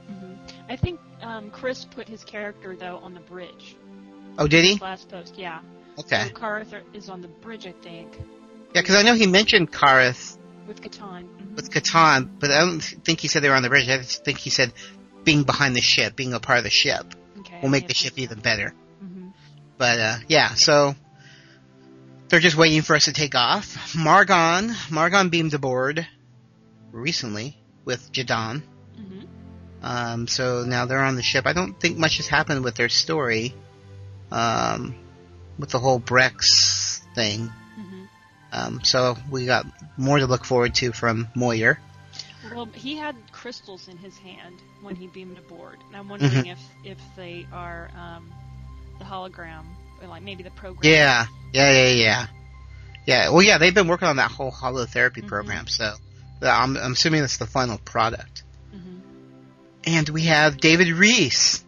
Mhm. 0.10 0.38
I 0.70 0.76
think 0.76 1.00
um, 1.22 1.52
Chris 1.52 1.86
put 1.86 2.08
his 2.08 2.24
character 2.24 2.76
though 2.76 2.98
on 2.98 3.14
the 3.14 3.20
bridge. 3.22 3.76
oh 4.38 4.48
did 4.48 4.66
he 4.66 4.78
last 4.80 5.10
post, 5.10 5.36
yeah. 5.38 5.60
okay 6.00 6.24
So 6.28 6.34
Karth 6.34 6.74
is 6.94 7.10
on 7.10 7.22
the 7.22 7.28
bridge, 7.28 7.66
I 7.68 7.74
think, 7.84 8.18
yeah 8.74 8.82
because 8.82 8.96
i 8.96 9.04
know 9.04 9.14
he 9.14 9.28
mentioned 9.28 9.72
kareth 9.72 10.38
with 10.68 10.82
Catan. 10.82 11.24
Mhm. 11.26 11.56
with 11.56 11.70
Catan, 11.72 12.30
but 12.40 12.52
I 12.52 12.60
don't 12.62 12.82
think 12.82 13.20
he 13.20 13.28
said 13.28 13.42
they 13.44 13.50
were 13.50 13.56
on 13.56 13.64
the 13.64 13.70
bridge. 13.70 13.88
I 13.90 13.98
just 13.98 14.24
think 14.24 14.38
he 14.38 14.50
said 14.50 14.72
being 15.24 15.44
behind 15.44 15.76
the 15.76 15.82
ship, 15.82 16.16
being 16.16 16.34
a 16.34 16.40
part 16.40 16.58
of 16.58 16.64
the 16.64 16.70
ship, 16.70 17.06
Okay. 17.40 17.60
will 17.62 17.70
make 17.70 17.88
the 17.88 17.94
ship 17.94 18.14
even 18.18 18.40
better. 18.40 18.74
hmm 19.00 19.30
But 19.78 20.00
uh, 20.00 20.16
yeah, 20.28 20.54
so 20.56 20.96
they're 22.32 22.40
just 22.40 22.56
waiting 22.56 22.82
for 22.82 22.96
us 22.96 23.06
to 23.06 23.14
take 23.14 23.36
off. 23.36 23.94
Margon, 23.94 24.70
Margon 24.90 25.30
beamed 25.30 25.54
aboard 25.54 26.08
recently 26.92 27.58
with 27.84 28.12
Jadon. 28.14 28.64
hmm 28.96 29.22
Um, 29.84 30.28
so 30.28 30.64
now 30.64 30.86
they're 30.86 31.04
on 31.04 31.16
the 31.16 31.24
ship. 31.24 31.46
I 31.46 31.52
don't 31.54 31.78
think 31.80 31.98
much 31.98 32.18
has 32.18 32.28
happened 32.28 32.64
with 32.64 32.76
their 32.76 32.88
story, 32.88 33.54
um, 34.32 34.96
with 35.60 35.72
the 35.72 35.80
whole 35.80 36.00
Brex 36.00 37.02
thing. 37.16 37.52
hmm 37.76 38.06
Um, 38.54 38.84
so 38.84 39.18
we 39.30 39.46
got 39.46 39.66
more 39.98 40.18
to 40.20 40.26
look 40.26 40.46
forward 40.46 40.74
to 40.76 40.94
from 40.94 41.28
Moyer. 41.36 41.80
Well, 42.56 42.70
he 42.74 42.96
had 42.96 43.16
crystals 43.32 43.88
in 43.90 43.98
his 43.98 44.18
hand 44.18 44.56
when 44.82 44.96
he 44.96 45.08
beamed 45.08 45.38
aboard, 45.38 45.78
and 45.88 45.98
I'm 45.98 46.08
wondering 46.10 46.48
if 46.48 46.60
if 46.84 46.98
they 47.16 47.46
are 47.52 47.92
um, 47.96 48.34
the 49.00 49.06
hologram 49.06 49.66
like 50.10 50.24
maybe 50.24 50.44
the 50.44 50.52
program. 50.52 50.92
Yeah, 50.92 51.26
yeah, 51.54 51.72
yeah, 51.72 51.90
yeah. 51.94 52.28
Yeah, 53.08 53.30
well, 53.30 53.42
yeah, 53.42 53.58
they've 53.58 53.74
been 53.74 53.88
working 53.88 54.08
on 54.08 54.18
that 54.18 54.32
whole 54.32 54.52
holotherapy 54.52 55.24
Mhm. 55.24 55.28
program, 55.28 55.68
so 55.68 55.94
I'm, 56.42 56.78
I'm 56.78 56.92
assuming 56.94 57.22
that's 57.22 57.38
the 57.38 57.48
final 57.48 57.78
product. 57.80 58.44
hmm 58.72 59.00
And 59.86 60.08
we 60.10 60.24
have 60.24 60.58
David 60.58 60.88
Reese, 60.90 61.64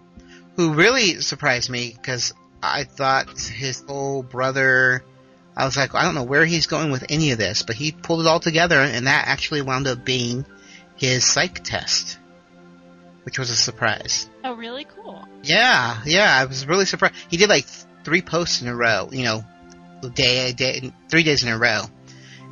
who 0.56 0.74
really 0.74 1.22
surprised 1.22 1.70
me 1.70 1.92
because 2.00 2.34
I 2.62 2.84
thought 2.84 3.40
his 3.40 3.82
whole 3.88 4.24
brother. 4.24 5.04
I 5.56 5.66
was 5.66 5.76
like, 5.78 5.94
I 5.94 6.04
don't 6.04 6.16
know 6.16 6.24
where 6.24 6.46
he's 6.46 6.66
going 6.68 6.90
with 6.92 7.06
any 7.10 7.32
of 7.32 7.38
this, 7.38 7.62
but 7.64 7.76
he 7.76 7.92
pulled 7.92 8.22
it 8.22 8.28
all 8.28 8.40
together, 8.40 8.80
and 8.80 9.06
that 9.08 9.28
actually 9.28 9.62
wound 9.62 9.88
up 9.88 10.04
being 10.06 10.46
his 10.96 11.26
psych 11.26 11.64
test, 11.64 12.18
which 13.24 13.38
was 13.38 13.50
a 13.52 13.56
surprise. 13.56 14.28
Oh, 14.44 14.54
really 14.54 14.86
cool. 14.86 15.24
Yeah, 15.44 16.02
yeah, 16.06 16.36
I 16.40 16.46
was 16.46 16.66
really 16.68 16.86
surprised. 16.86 17.16
He 17.30 17.38
did 17.38 17.50
like 17.50 17.68
three 18.04 18.22
posts 18.22 18.62
in 18.62 18.68
a 18.68 18.76
row, 18.76 19.10
you 19.12 19.24
know, 19.24 19.44
day, 20.14 20.52
day, 20.54 20.92
three 21.10 21.24
days 21.24 21.44
in 21.44 21.50
a 21.50 21.58
row, 21.58 21.84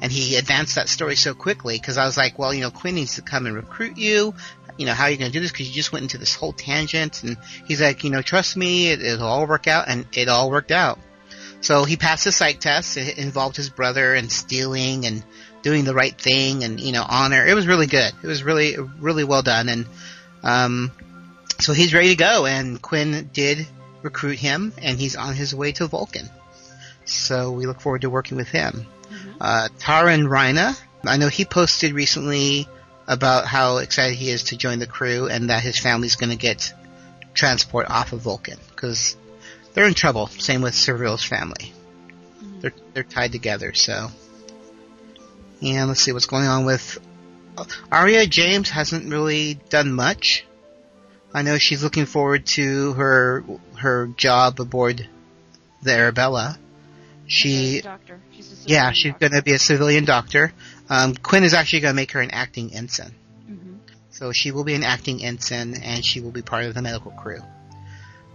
and 0.02 0.12
he 0.12 0.36
advanced 0.36 0.76
that 0.76 0.90
story 0.90 1.16
so 1.16 1.34
quickly 1.34 1.78
because 1.78 1.98
I 1.98 2.06
was 2.06 2.18
like, 2.18 2.40
well, 2.40 2.54
you 2.54 2.62
know, 2.62 2.72
Quinn 2.72 2.96
needs 2.96 3.16
to 3.16 3.22
come 3.22 3.46
and 3.46 3.56
recruit 3.56 3.98
you. 3.98 4.34
You 4.78 4.86
know, 4.86 4.94
how 4.94 5.06
are 5.06 5.12
you 5.12 5.18
going 5.18 5.32
to 5.32 5.34
do 5.34 5.42
this? 5.42 5.52
Because 5.52 5.68
you 5.68 5.76
just 5.76 5.92
went 5.92 6.04
into 6.04 6.18
this 6.18 6.34
whole 6.34 6.54
tangent, 6.54 7.24
and 7.24 7.38
he's 7.66 7.82
like, 7.82 8.04
you 8.04 8.10
know, 8.10 8.22
trust 8.22 8.58
me, 8.58 8.90
it, 8.90 9.02
it'll 9.02 9.28
all 9.28 9.48
work 9.48 9.68
out, 9.68 9.86
and 9.88 10.06
it 10.14 10.28
all 10.28 10.50
worked 10.50 10.72
out. 10.72 10.98
So 11.62 11.84
he 11.84 11.96
passed 11.96 12.24
the 12.24 12.32
psych 12.32 12.60
test. 12.60 12.98
It 12.98 13.20
involved 13.20 13.56
his 13.56 13.70
brother 13.70 14.16
and 14.16 14.32
stealing 14.32 15.06
and 15.06 15.24
doing 15.62 15.84
the 15.84 15.94
right 15.94 16.20
thing 16.20 16.64
and 16.64 16.80
you 16.80 16.92
know 16.92 17.06
honor. 17.08 17.46
It 17.46 17.54
was 17.54 17.68
really 17.68 17.88
good. 17.88 18.12
It 18.22 18.28
was 18.28 18.44
really 18.44 18.78
really 19.00 19.24
well 19.24 19.44
done, 19.44 19.70
and 19.70 19.86
um, 20.44 20.92
so 21.60 21.74
he's 21.74 21.94
ready 21.94 22.10
to 22.10 22.16
go, 22.16 22.46
and 22.46 22.82
Quinn 22.82 23.30
did 23.32 23.68
recruit 24.02 24.40
him, 24.40 24.74
and 24.78 25.00
he's 25.00 25.16
on 25.16 25.36
his 25.36 25.54
way 25.54 25.72
to 25.74 25.88
Vulcan. 25.88 26.30
So 27.06 27.52
we 27.52 27.66
look 27.66 27.82
forward 27.82 28.02
to 28.02 28.10
working 28.10 28.38
with 28.38 28.50
him. 28.50 28.86
Uh, 29.40 29.70
Taran 29.80 30.30
Reina, 30.30 30.76
I 31.04 31.18
know 31.18 31.28
he 31.28 31.46
posted 31.46 31.94
recently 31.94 32.68
about 33.08 33.46
how 33.46 33.78
excited 33.78 34.18
he 34.18 34.30
is 34.30 34.44
to 34.46 34.58
join 34.58 34.80
the 34.80 34.88
crew, 34.88 35.28
and 35.28 35.50
that 35.50 35.64
his 35.64 35.80
family's 35.80 36.16
going 36.16 36.30
to 36.30 36.38
get 36.38 36.74
transport 37.34 37.90
off 37.90 38.14
of 38.14 38.22
Vulcan 38.22 38.60
because 38.70 39.16
they're 39.74 39.88
in 39.88 39.94
trouble. 39.94 40.28
Same 40.28 40.62
with 40.62 40.76
Servil's 40.76 41.24
family. 41.24 41.74
They're 42.60 42.74
they're 42.94 43.04
tied 43.04 43.32
together. 43.32 43.74
So, 43.74 44.10
and 45.62 45.88
let's 45.88 46.02
see 46.02 46.12
what's 46.12 46.28
going 46.28 46.48
on 46.48 46.66
with 46.66 47.00
Aria 47.92 48.26
James 48.26 48.70
hasn't 48.70 49.12
really 49.12 49.56
done 49.70 49.92
much. 49.92 50.46
I 51.34 51.44
know 51.44 51.58
she's 51.58 51.84
looking 51.84 52.06
forward 52.06 52.46
to 52.58 52.94
her 52.94 53.44
her 53.78 54.08
job 54.08 54.60
aboard 54.60 55.08
the 55.82 55.92
Arabella. 55.92 56.58
She, 57.28 57.82
doctor. 57.82 58.20
She's 58.32 58.66
a 58.66 58.70
yeah, 58.70 58.92
she's 58.92 59.14
going 59.14 59.32
to 59.32 59.42
be 59.42 59.54
a 59.54 59.60
civilian 59.60 60.04
doctor. 60.04 60.52
Um, 60.90 61.16
Quinn 61.16 61.44
is 61.44 61.54
actually 61.54 61.80
going 61.80 61.94
to 61.94 61.96
make 61.96 62.12
her 62.12 62.20
an 62.20 62.32
acting 62.32 62.74
ensign. 62.74 63.14
Mhm. 63.50 63.78
So 64.10 64.34
she 64.34 64.52
will 64.52 64.66
be 64.66 64.74
an 64.74 64.84
acting 64.84 65.24
ensign, 65.24 65.76
and 65.76 66.04
she 66.04 66.20
will 66.20 66.32
be 66.32 66.42
part 66.42 66.66
of 66.66 66.74
the 66.74 66.82
medical 66.82 67.12
crew. 67.12 67.42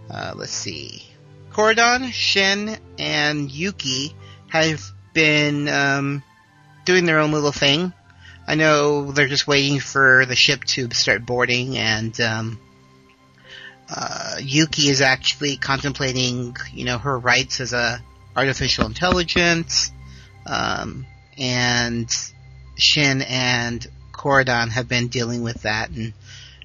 Uh, 0.09 0.33
let's 0.35 0.51
see. 0.51 1.03
Korodon, 1.51 2.11
Shin, 2.11 2.77
and 2.97 3.51
Yuki 3.51 4.15
have 4.47 4.81
been 5.13 5.67
um, 5.67 6.23
doing 6.85 7.05
their 7.05 7.19
own 7.19 7.31
little 7.31 7.51
thing. 7.51 7.93
I 8.47 8.55
know 8.55 9.11
they're 9.11 9.27
just 9.27 9.45
waiting 9.47 9.79
for 9.79 10.25
the 10.25 10.35
ship 10.35 10.63
to 10.65 10.89
start 10.91 11.25
boarding, 11.25 11.77
and 11.77 12.19
um, 12.21 12.59
uh, 13.89 14.37
Yuki 14.39 14.89
is 14.89 15.01
actually 15.01 15.57
contemplating, 15.57 16.55
you 16.73 16.85
know, 16.85 16.97
her 16.97 17.17
rights 17.17 17.61
as 17.61 17.73
a 17.73 18.01
artificial 18.35 18.85
intelligence, 18.85 19.91
um, 20.45 21.05
and 21.37 22.09
Shin 22.75 23.21
and 23.21 23.85
Korodon 24.11 24.69
have 24.69 24.87
been 24.87 25.07
dealing 25.07 25.41
with 25.41 25.63
that 25.63 25.89
and 25.89 26.13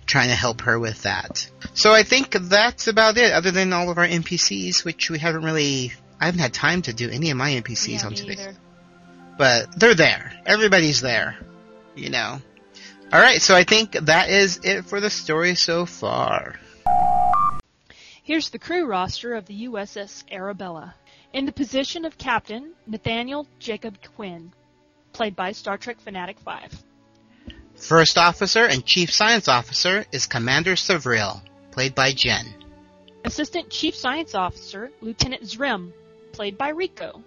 trying 0.06 0.28
to 0.28 0.34
help 0.34 0.62
her 0.62 0.78
with 0.78 1.02
that. 1.02 1.48
So 1.74 1.92
I 1.92 2.02
think 2.02 2.32
that's 2.32 2.88
about 2.88 3.16
it, 3.16 3.32
other 3.32 3.50
than 3.50 3.72
all 3.72 3.90
of 3.90 3.98
our 3.98 4.06
NPCs, 4.06 4.84
which 4.84 5.10
we 5.10 5.18
haven't 5.18 5.44
really. 5.44 5.92
I 6.20 6.26
haven't 6.26 6.40
had 6.40 6.54
time 6.54 6.82
to 6.82 6.92
do 6.92 7.10
any 7.10 7.30
of 7.30 7.36
my 7.36 7.50
NPCs 7.50 7.88
yeah, 7.88 8.06
on 8.06 8.14
today, 8.14 8.34
either. 8.34 8.54
but 9.36 9.78
they're 9.78 9.94
there. 9.94 10.32
Everybody's 10.46 11.00
there, 11.00 11.36
you 11.96 12.10
know. 12.10 12.40
All 13.12 13.20
right, 13.20 13.42
so 13.42 13.56
I 13.56 13.64
think 13.64 13.92
that 13.92 14.30
is 14.30 14.60
it 14.62 14.84
for 14.84 15.00
the 15.00 15.10
story 15.10 15.56
so 15.56 15.84
far. 15.84 16.60
Here's 18.24 18.50
the 18.50 18.58
crew 18.60 18.86
roster 18.86 19.34
of 19.34 19.46
the 19.46 19.66
USS 19.66 20.22
Arabella. 20.30 20.94
In 21.32 21.44
the 21.44 21.50
position 21.50 22.04
of 22.04 22.16
captain, 22.18 22.72
Nathaniel 22.86 23.48
Jacob 23.58 23.98
Quinn, 24.14 24.52
played 25.12 25.34
by 25.34 25.50
Star 25.50 25.76
Trek 25.76 26.00
Fanatic 26.00 26.38
5. 26.38 26.84
First 27.74 28.16
officer 28.16 28.64
and 28.64 28.86
chief 28.86 29.12
science 29.12 29.48
officer 29.48 30.04
is 30.12 30.26
Commander 30.26 30.76
Savril, 30.76 31.42
played 31.72 31.96
by 31.96 32.12
Jen. 32.12 32.54
Assistant 33.24 33.70
Chief 33.70 33.94
Science 33.94 34.36
Officer, 34.36 34.92
Lieutenant 35.00 35.42
Zrim, 35.42 35.92
played 36.32 36.56
by 36.56 36.68
Rico. 36.68 37.24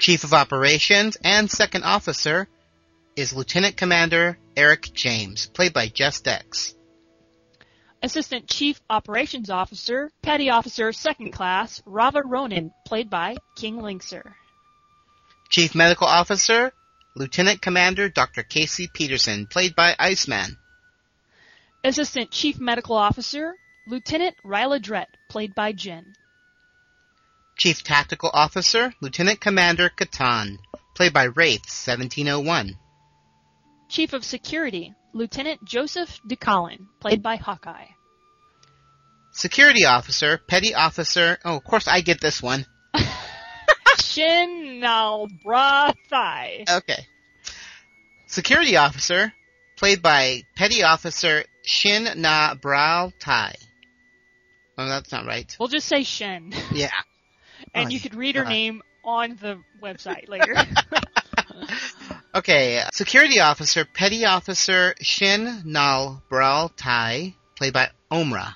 Chief 0.00 0.24
of 0.24 0.34
operations 0.34 1.16
and 1.22 1.48
second 1.48 1.84
officer 1.84 2.48
is 3.14 3.32
Lieutenant 3.32 3.76
Commander 3.76 4.36
Eric 4.56 4.92
James, 4.92 5.46
played 5.46 5.72
by 5.72 5.86
Just 5.86 6.26
X. 6.26 6.74
Assistant 8.02 8.48
Chief 8.48 8.80
Operations 8.88 9.50
Officer, 9.50 10.10
Petty 10.22 10.48
Officer 10.48 10.92
Second 10.92 11.32
Class, 11.32 11.82
Rava 11.84 12.22
Ronan, 12.24 12.72
played 12.86 13.10
by 13.10 13.36
King 13.56 13.76
Linkser. 13.76 14.34
Chief 15.50 15.74
Medical 15.74 16.06
Officer, 16.06 16.72
Lieutenant 17.14 17.60
Commander 17.60 18.08
Dr. 18.08 18.42
Casey 18.42 18.88
Peterson, 18.94 19.46
played 19.46 19.74
by 19.74 19.94
Iceman. 19.98 20.56
Assistant 21.84 22.30
Chief 22.30 22.58
Medical 22.58 22.96
Officer, 22.96 23.54
Lieutenant 23.86 24.36
Ryla 24.44 24.80
Drett, 24.80 25.06
played 25.28 25.54
by 25.54 25.72
Jen. 25.72 26.14
Chief 27.58 27.82
Tactical 27.82 28.30
Officer, 28.32 28.94
Lieutenant 29.02 29.40
Commander 29.40 29.90
Catan, 29.90 30.56
played 30.94 31.12
by 31.12 31.24
Wraith 31.24 31.66
1701. 31.68 32.78
Chief 33.88 34.12
of 34.14 34.24
Security, 34.24 34.94
Lieutenant 35.12 35.64
Joseph 35.64 36.20
DeCollin, 36.26 36.86
played 37.00 37.22
by 37.22 37.36
Hawkeye. 37.36 37.86
Security 39.32 39.84
Officer, 39.84 40.38
Petty 40.48 40.74
Officer, 40.74 41.38
oh, 41.44 41.56
of 41.56 41.64
course 41.64 41.86
I 41.88 42.00
get 42.00 42.20
this 42.20 42.42
one. 42.42 42.66
Shin 44.00 44.80
Nalbrathai. 44.82 46.68
Okay. 46.68 47.06
Security 48.26 48.76
Officer, 48.76 49.32
played 49.76 50.02
by 50.02 50.42
Petty 50.56 50.82
Officer 50.82 51.44
Shin 51.64 52.20
Na 52.20 52.54
Brao 52.54 53.12
Tai. 53.18 53.54
Oh, 54.78 54.86
that's 54.88 55.12
not 55.12 55.26
right. 55.26 55.54
We'll 55.58 55.68
just 55.68 55.86
say 55.88 56.02
Shin. 56.02 56.52
Yeah. 56.72 56.90
and 57.74 57.86
Oh, 57.86 57.90
you 57.90 58.00
could 58.00 58.14
read 58.14 58.36
her 58.36 58.42
God. 58.42 58.50
name 58.50 58.82
on 59.04 59.36
the 59.40 59.60
website 59.82 60.28
later. 60.28 60.54
Okay, 62.32 62.80
Security 62.92 63.40
Officer, 63.40 63.84
Petty 63.84 64.24
Officer 64.24 64.94
Shin 65.00 65.62
Nal 65.64 66.22
Brao 66.30 66.70
Tai, 66.76 67.34
played 67.56 67.72
by 67.72 67.90
Omra. 68.10 68.54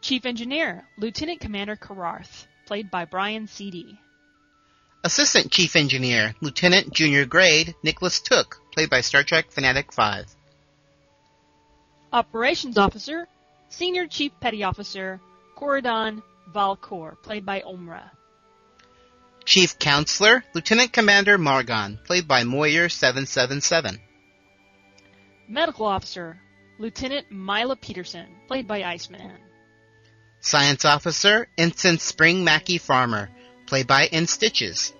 Chief 0.00 0.24
Engineer, 0.24 0.88
Lieutenant 0.96 1.40
Commander 1.40 1.76
Kararth, 1.76 2.46
played 2.64 2.90
by 2.90 3.04
Brian 3.04 3.46
C.D. 3.46 3.98
Assistant 5.04 5.50
Chief 5.50 5.76
Engineer, 5.76 6.34
Lieutenant 6.40 6.90
Junior 6.90 7.26
Grade 7.26 7.74
Nicholas 7.82 8.20
Took, 8.20 8.62
played 8.72 8.88
by 8.88 9.02
Star 9.02 9.22
Trek 9.22 9.50
Fanatic 9.50 9.92
5. 9.92 10.24
Operations 12.14 12.78
Officer, 12.78 13.28
Senior 13.68 14.06
Chief 14.06 14.32
Petty 14.40 14.62
Officer, 14.62 15.20
Korodon 15.54 16.22
Valkor, 16.50 17.20
played 17.22 17.44
by 17.44 17.60
Omra. 17.60 18.10
Chief 19.50 19.80
Counselor, 19.80 20.44
Lieutenant 20.54 20.92
Commander 20.92 21.36
Margon, 21.36 21.98
played 22.04 22.28
by 22.28 22.44
Moyer 22.44 22.88
777. 22.88 23.98
Medical 25.48 25.86
Officer, 25.86 26.38
Lieutenant 26.78 27.32
Mila 27.32 27.74
Peterson, 27.74 28.28
played 28.46 28.68
by 28.68 28.84
Iceman. 28.84 29.32
Science 30.38 30.84
Officer, 30.84 31.48
Ensign 31.58 31.98
Spring 31.98 32.44
Mackey 32.44 32.78
Farmer, 32.78 33.28
played 33.66 33.88
by 33.88 34.06
In 34.06 34.28
Stitches. 34.28 34.92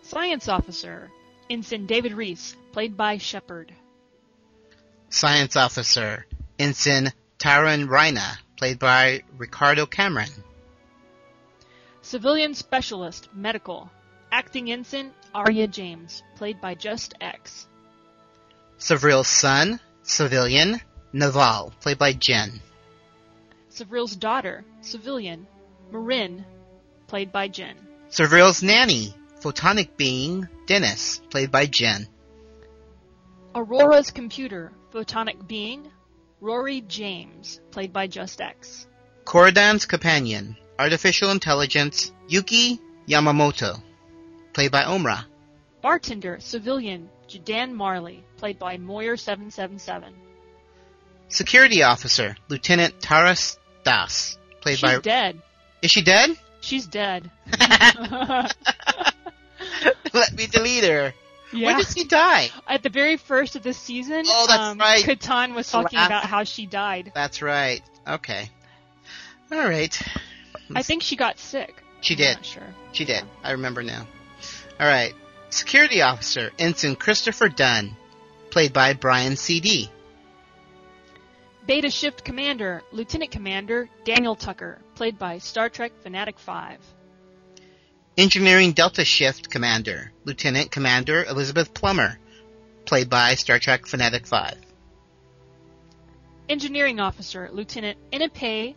Science 0.00 0.48
Officer, 0.48 1.10
Ensign 1.50 1.84
David 1.84 2.14
Reese, 2.14 2.56
played 2.72 2.96
by 2.96 3.18
Shepard. 3.18 3.74
Science 5.10 5.54
Officer, 5.54 6.24
Ensign 6.58 7.12
Taran 7.38 7.90
Reina, 7.90 8.38
played 8.56 8.78
by 8.78 9.22
Ricardo 9.36 9.84
Cameron. 9.84 10.32
Civilian 12.08 12.54
Specialist, 12.54 13.28
Medical, 13.34 13.90
Acting 14.32 14.72
Ensign 14.72 15.12
Arya 15.34 15.66
James, 15.66 16.22
played 16.36 16.58
by 16.58 16.74
Just 16.74 17.12
X. 17.20 17.68
Savril's 18.78 19.28
son, 19.28 19.78
Civilian, 20.04 20.80
Naval, 21.12 21.70
played 21.82 21.98
by 21.98 22.14
Jen. 22.14 22.62
Savril's 23.70 24.16
daughter, 24.16 24.64
Civilian, 24.80 25.46
Marin, 25.92 26.46
played 27.08 27.30
by 27.30 27.46
Jen. 27.46 27.76
Savril's 28.08 28.62
nanny, 28.62 29.14
Photonic 29.42 29.98
Being, 29.98 30.48
Dennis, 30.64 31.20
played 31.28 31.52
by 31.52 31.66
Jen. 31.66 32.08
Aurora's 33.54 34.10
computer, 34.12 34.72
Photonic 34.94 35.46
Being, 35.46 35.90
Rory 36.40 36.80
James, 36.80 37.60
played 37.70 37.92
by 37.92 38.06
Just 38.06 38.40
X. 38.40 38.86
Korodon's 39.26 39.84
companion, 39.84 40.56
Artificial 40.78 41.30
Intelligence, 41.30 42.12
Yuki 42.28 42.80
Yamamoto, 43.08 43.80
played 44.52 44.70
by 44.70 44.82
Omra. 44.84 45.24
Bartender, 45.82 46.38
Civilian, 46.40 47.08
Jadan 47.28 47.72
Marley, 47.72 48.24
played 48.36 48.58
by 48.58 48.76
Moyer777. 48.78 50.12
Security 51.28 51.82
Officer, 51.82 52.36
Lieutenant 52.48 53.00
Taras 53.00 53.58
Das, 53.84 54.38
played 54.60 54.80
by. 54.80 54.88
She's 54.90 54.98
by. 54.98 55.02
dead. 55.02 55.42
Is 55.82 55.90
she 55.90 56.02
dead? 56.02 56.30
She's 56.60 56.86
dead. 56.86 57.30
Let 60.12 60.32
me 60.34 60.46
delete 60.46 60.84
her. 60.84 61.12
yeah. 61.52 61.66
When 61.66 61.76
did 61.78 61.86
she 61.88 62.04
die? 62.04 62.50
At 62.66 62.82
the 62.82 62.88
very 62.88 63.16
first 63.16 63.56
of 63.56 63.62
this 63.62 63.78
season, 63.78 64.24
Oh, 64.26 64.46
that's 64.48 64.60
um, 64.60 64.78
right. 64.78 65.04
Catan 65.04 65.54
was 65.54 65.70
talking 65.70 65.98
about 65.98 66.24
how 66.24 66.44
she 66.44 66.66
died. 66.66 67.12
That's 67.14 67.42
right. 67.42 67.82
Okay. 68.06 68.50
All 69.52 69.58
right. 69.58 70.00
I 70.74 70.82
think 70.82 71.02
she 71.02 71.16
got 71.16 71.38
sick. 71.38 71.82
She 72.00 72.14
did. 72.14 72.36
Not 72.36 72.44
sure. 72.44 72.74
She 72.92 73.04
did. 73.04 73.24
I 73.42 73.52
remember 73.52 73.82
now. 73.82 74.06
All 74.78 74.86
right. 74.86 75.14
Security 75.50 76.02
Officer 76.02 76.50
Ensign 76.58 76.94
Christopher 76.94 77.48
Dunn, 77.48 77.96
played 78.50 78.72
by 78.72 78.92
Brian 78.92 79.36
C.D. 79.36 79.90
Beta 81.66 81.90
Shift 81.90 82.24
Commander, 82.24 82.82
Lieutenant 82.92 83.30
Commander 83.30 83.88
Daniel 84.04 84.34
Tucker, 84.34 84.78
played 84.94 85.18
by 85.18 85.38
Star 85.38 85.68
Trek 85.68 85.92
Fanatic 86.02 86.38
5. 86.38 86.78
Engineering 88.16 88.72
Delta 88.72 89.04
Shift 89.04 89.50
Commander, 89.50 90.12
Lieutenant 90.24 90.70
Commander 90.70 91.24
Elizabeth 91.24 91.72
Plummer, 91.74 92.18
played 92.84 93.10
by 93.10 93.34
Star 93.34 93.58
Trek 93.58 93.86
Fanatic 93.86 94.26
5. 94.26 94.54
Engineering 96.48 97.00
Officer, 97.00 97.50
Lieutenant 97.52 97.98
Inepe 98.10 98.74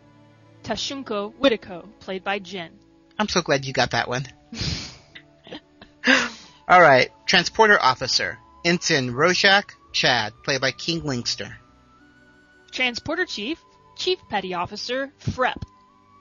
Tashunko 0.62 1.34
Whitiko, 1.34 1.88
played 2.00 2.24
by 2.24 2.38
Jen. 2.38 2.70
I'm 3.18 3.28
so 3.28 3.42
glad 3.42 3.64
you 3.64 3.72
got 3.72 3.90
that 3.92 4.08
one. 4.08 4.26
All 6.68 6.80
right. 6.80 7.10
Transporter 7.26 7.80
Officer 7.80 8.38
Ensign 8.64 9.12
Rojak 9.12 9.70
Chad, 9.92 10.32
played 10.44 10.60
by 10.60 10.70
King 10.70 11.02
Linkster. 11.02 11.54
Transporter 12.70 13.26
Chief, 13.26 13.62
Chief 13.96 14.18
Petty 14.30 14.54
Officer 14.54 15.12
Frep, 15.20 15.62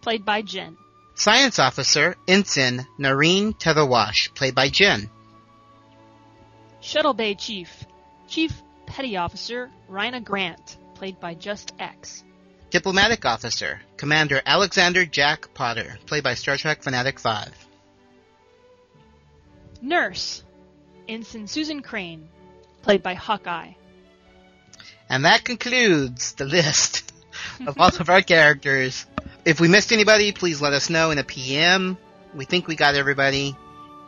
played 0.02 0.26
by 0.26 0.42
Jen. 0.42 0.78
Science 1.16 1.60
Officer 1.60 2.16
Ensign 2.28 2.86
Nareen 3.00 3.58
Tetherwash, 3.58 4.34
played 4.34 4.56
by 4.56 4.70
Jen. 4.70 5.10
Shuttle 6.82 7.14
Bay 7.14 7.36
Chief, 7.36 7.86
Chief 8.28 8.52
Petty 8.88 9.16
Officer 9.18 9.70
Rhina 9.90 10.24
Grant, 10.24 10.78
played 10.96 11.20
by 11.20 11.34
Just 11.36 11.74
X. 11.80 12.24
Diplomatic 12.72 13.26
Officer, 13.26 13.82
Commander 13.98 14.42
Alexander 14.46 15.06
Jack 15.06 15.54
Potter, 15.54 16.00
played 16.06 16.24
by 16.24 16.36
Star 16.36 16.56
Trek 16.56 16.82
Fanatic 16.82 17.20
5. 17.20 17.50
Nurse, 19.82 20.42
Ensign 21.06 21.48
Susan 21.48 21.82
Crane, 21.82 22.30
played 22.82 23.04
by 23.04 23.14
Hawkeye. 23.14 23.74
And 25.10 25.26
that 25.26 25.44
concludes 25.44 26.32
the 26.34 26.46
list 26.46 27.12
of 27.68 27.78
all 27.78 27.90
of 28.00 28.10
our 28.10 28.22
characters. 28.22 29.06
If 29.44 29.60
we 29.60 29.68
missed 29.68 29.92
anybody, 29.92 30.32
please 30.32 30.62
let 30.62 30.72
us 30.72 30.90
know 30.90 31.12
in 31.12 31.18
a 31.18 31.26
PM. 31.26 31.98
We 32.34 32.46
think 32.46 32.68
we 32.68 32.78
got 32.78 32.96
everybody. 32.96 33.58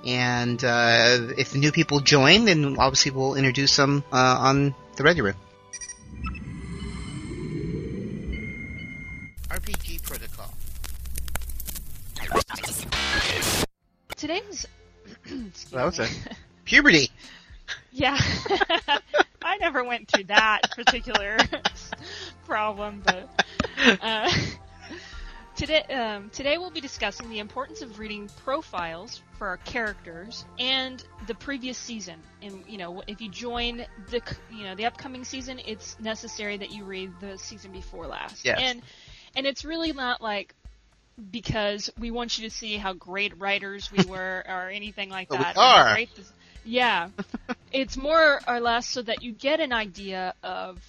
And 0.05 0.63
uh, 0.63 1.33
if 1.37 1.53
new 1.53 1.73
people 1.73 1.99
join, 1.99 2.45
then 2.45 2.77
obviously 2.79 3.11
we'll 3.11 3.35
introduce 3.35 3.75
them 3.75 4.05
uh, 4.13 4.37
on 4.39 4.73
the 4.95 5.03
Ready 5.03 5.19
Room. 5.19 5.35
RPG 10.13 10.29
Protocol. 10.35 10.53
Today's. 14.15 14.65
excuse 15.25 15.65
That 15.71 15.85
was 15.85 15.99
me. 15.99 16.05
it. 16.05 16.37
Puberty. 16.65 17.09
Yeah. 17.91 18.17
I 19.43 19.57
never 19.57 19.83
went 19.83 20.07
through 20.09 20.25
that 20.25 20.61
particular 20.75 21.37
problem, 22.45 23.01
but 23.05 23.29
uh, 24.01 24.29
today 25.55 25.81
um, 25.83 26.29
today 26.31 26.57
we'll 26.57 26.71
be 26.71 26.81
discussing 26.81 27.29
the 27.29 27.39
importance 27.39 27.81
of 27.81 27.99
reading 27.99 28.29
profiles 28.43 29.21
for 29.37 29.47
our 29.47 29.57
characters 29.57 30.43
and 30.59 31.03
the 31.27 31.35
previous 31.35 31.77
season. 31.77 32.19
And 32.41 32.63
you 32.67 32.77
know, 32.77 33.01
if 33.07 33.21
you 33.21 33.29
join 33.29 33.85
the 34.09 34.21
you 34.51 34.63
know 34.65 34.75
the 34.75 34.85
upcoming 34.87 35.23
season, 35.23 35.59
it's 35.65 35.97
necessary 35.99 36.57
that 36.57 36.71
you 36.71 36.83
read 36.83 37.11
the 37.21 37.37
season 37.37 37.71
before 37.71 38.07
last. 38.07 38.43
Yes. 38.43 38.59
And 38.61 38.81
and 39.35 39.45
it's 39.45 39.63
really 39.65 39.91
not 39.93 40.21
like 40.21 40.53
because 41.31 41.89
we 41.99 42.11
want 42.11 42.37
you 42.39 42.49
to 42.49 42.55
see 42.55 42.77
how 42.77 42.93
great 42.93 43.39
writers 43.39 43.91
we 43.91 44.03
were 44.05 44.43
or 44.49 44.69
anything 44.69 45.09
like 45.09 45.29
we 45.29 45.37
that. 45.37 45.57
or 45.57 45.61
are. 45.61 45.93
great 45.93 46.15
this- 46.15 46.31
yeah. 46.65 47.09
it's 47.73 47.97
more 47.97 48.39
or 48.47 48.59
less 48.61 48.87
so 48.87 49.01
that 49.01 49.21
you 49.21 49.33
get 49.33 49.59
an 49.59 49.73
idea 49.73 50.33
of 50.43 50.79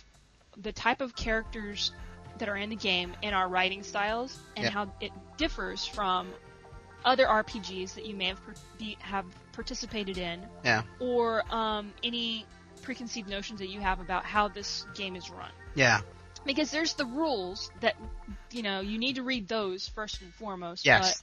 the 0.57 0.71
type 0.73 1.01
of 1.01 1.17
characters 1.17 1.91
that 2.39 2.49
are 2.49 2.57
in 2.57 2.71
the 2.71 2.77
game 2.77 3.13
and 3.25 3.35
our 3.35 3.49
writing 3.49 3.83
styles 3.83 4.39
and 4.57 4.65
Yeah. 4.67 4.71
how 4.71 4.93
it 5.01 5.11
differs 5.37 5.85
from 5.85 6.29
other 7.05 7.27
RPGs 7.27 7.95
that 7.97 8.07
you 8.07 8.15
may 8.15 8.27
have 8.27 8.39
be, 8.79 8.97
have 9.01 9.25
participated 9.53 10.17
in 10.17 10.41
Yeah. 10.65 10.83
or 11.01 11.43
um, 11.53 11.93
any 12.05 12.47
preconceived 12.83 13.29
notions 13.29 13.59
that 13.61 13.69
you 13.69 13.81
have 13.81 14.01
about 14.01 14.25
how 14.25 14.49
this 14.49 14.87
game 14.95 15.17
is 15.17 15.29
run 15.31 15.51
Yeah. 15.75 16.01
Because 16.45 16.71
there's 16.71 16.95
the 16.95 17.07
rules 17.07 17.71
that 17.81 17.97
you 18.51 18.63
know 18.63 18.81
you 18.81 18.99
need 18.99 19.17
to 19.17 19.23
read 19.23 19.49
those 19.49 19.89
first 19.89 20.21
and 20.23 20.33
foremost. 20.35 20.85
Yes. 20.85 21.23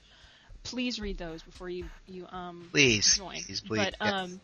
please 0.64 1.00
read 1.00 1.18
those 1.18 1.42
before 1.42 1.68
you 1.68 1.84
you 2.06 2.26
um 2.30 2.68
Please. 2.72 3.16
join. 3.16 3.42
Please, 3.42 3.60
please. 3.60 3.78
But 3.78 3.94
yes. 4.00 4.12
um, 4.12 4.40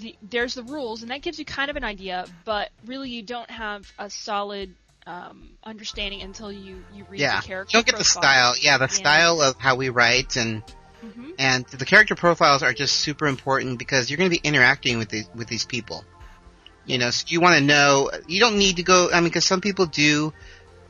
the, 0.00 0.16
there's 0.22 0.54
the 0.54 0.62
rules, 0.62 1.02
and 1.02 1.10
that 1.10 1.22
gives 1.22 1.38
you 1.38 1.44
kind 1.44 1.70
of 1.70 1.76
an 1.76 1.84
idea. 1.84 2.26
But 2.44 2.70
really, 2.86 3.10
you 3.10 3.22
don't 3.22 3.50
have 3.50 3.90
a 3.98 4.10
solid 4.10 4.74
um, 5.06 5.50
understanding 5.64 6.22
until 6.22 6.52
you 6.52 6.84
you 6.94 7.04
read 7.08 7.20
yeah. 7.20 7.40
the 7.40 7.46
character. 7.46 7.76
You 7.76 7.82
don't 7.82 7.86
get 7.86 7.98
the 7.98 8.04
style. 8.04 8.54
Yeah, 8.60 8.78
the 8.78 8.88
style 8.88 9.40
of 9.40 9.56
how 9.58 9.76
we 9.76 9.88
write 9.88 10.36
and 10.36 10.62
hmm 11.00 11.30
and 11.38 11.64
the 11.66 11.84
character 11.84 12.14
profiles 12.14 12.62
are 12.62 12.72
just 12.72 12.96
super 12.96 13.26
important 13.26 13.78
because 13.78 14.10
you're 14.10 14.18
going 14.18 14.30
to 14.30 14.38
be 14.38 14.46
interacting 14.46 14.98
with 14.98 15.08
these 15.08 15.28
with 15.34 15.48
these 15.48 15.64
people. 15.64 16.04
You 16.84 16.98
know, 16.98 17.10
so 17.10 17.26
you 17.28 17.40
want 17.40 17.56
to 17.58 17.64
know. 17.64 18.10
You 18.26 18.40
don't 18.40 18.58
need 18.58 18.76
to 18.76 18.82
go. 18.82 19.10
I 19.12 19.16
mean, 19.20 19.24
because 19.24 19.44
some 19.44 19.60
people 19.60 19.86
do 19.86 20.32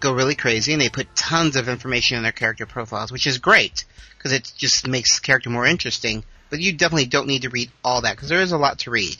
go 0.00 0.12
really 0.12 0.35
crazy 0.35 0.72
and 0.72 0.83
they 0.83 0.88
put 0.88 1.14
tons 1.14 1.57
of 1.57 1.68
information 1.68 2.16
in 2.16 2.22
their 2.22 2.33
character 2.33 2.66
profiles, 2.66 3.12
which 3.12 3.26
is 3.26 3.38
great 3.38 3.85
because 4.16 4.33
it 4.33 4.52
just 4.57 4.87
makes 4.87 5.16
the 5.16 5.22
character 5.22 5.50
more 5.50 5.66
interesting. 5.66 6.24
But 6.50 6.61
you 6.61 6.72
definitely 6.72 7.07
don't 7.07 7.26
need 7.26 7.42
to 7.42 7.50
read 7.50 7.70
all 7.85 8.02
that 8.02 8.16
because 8.16 8.28
there 8.28 8.42
is 8.42 8.52
a 8.52 8.59
lot 8.59 8.81
to 8.81 8.90
read. 8.90 9.16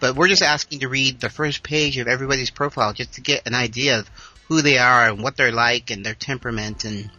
But 0.00 0.14
we're 0.14 0.28
just 0.28 0.42
asking 0.42 0.80
to 0.80 0.88
read 0.88 1.20
the 1.20 1.28
first 1.28 1.62
page 1.62 1.98
of 1.98 2.06
everybody's 2.06 2.50
profile 2.50 2.92
just 2.92 3.14
to 3.14 3.20
get 3.20 3.46
an 3.46 3.54
idea 3.54 3.98
of 3.98 4.10
who 4.48 4.62
they 4.62 4.78
are 4.78 5.08
and 5.08 5.22
what 5.22 5.36
they're 5.36 5.52
like 5.52 5.90
and 5.90 6.04
their 6.04 6.14
temperament 6.14 6.84
and 6.84 7.10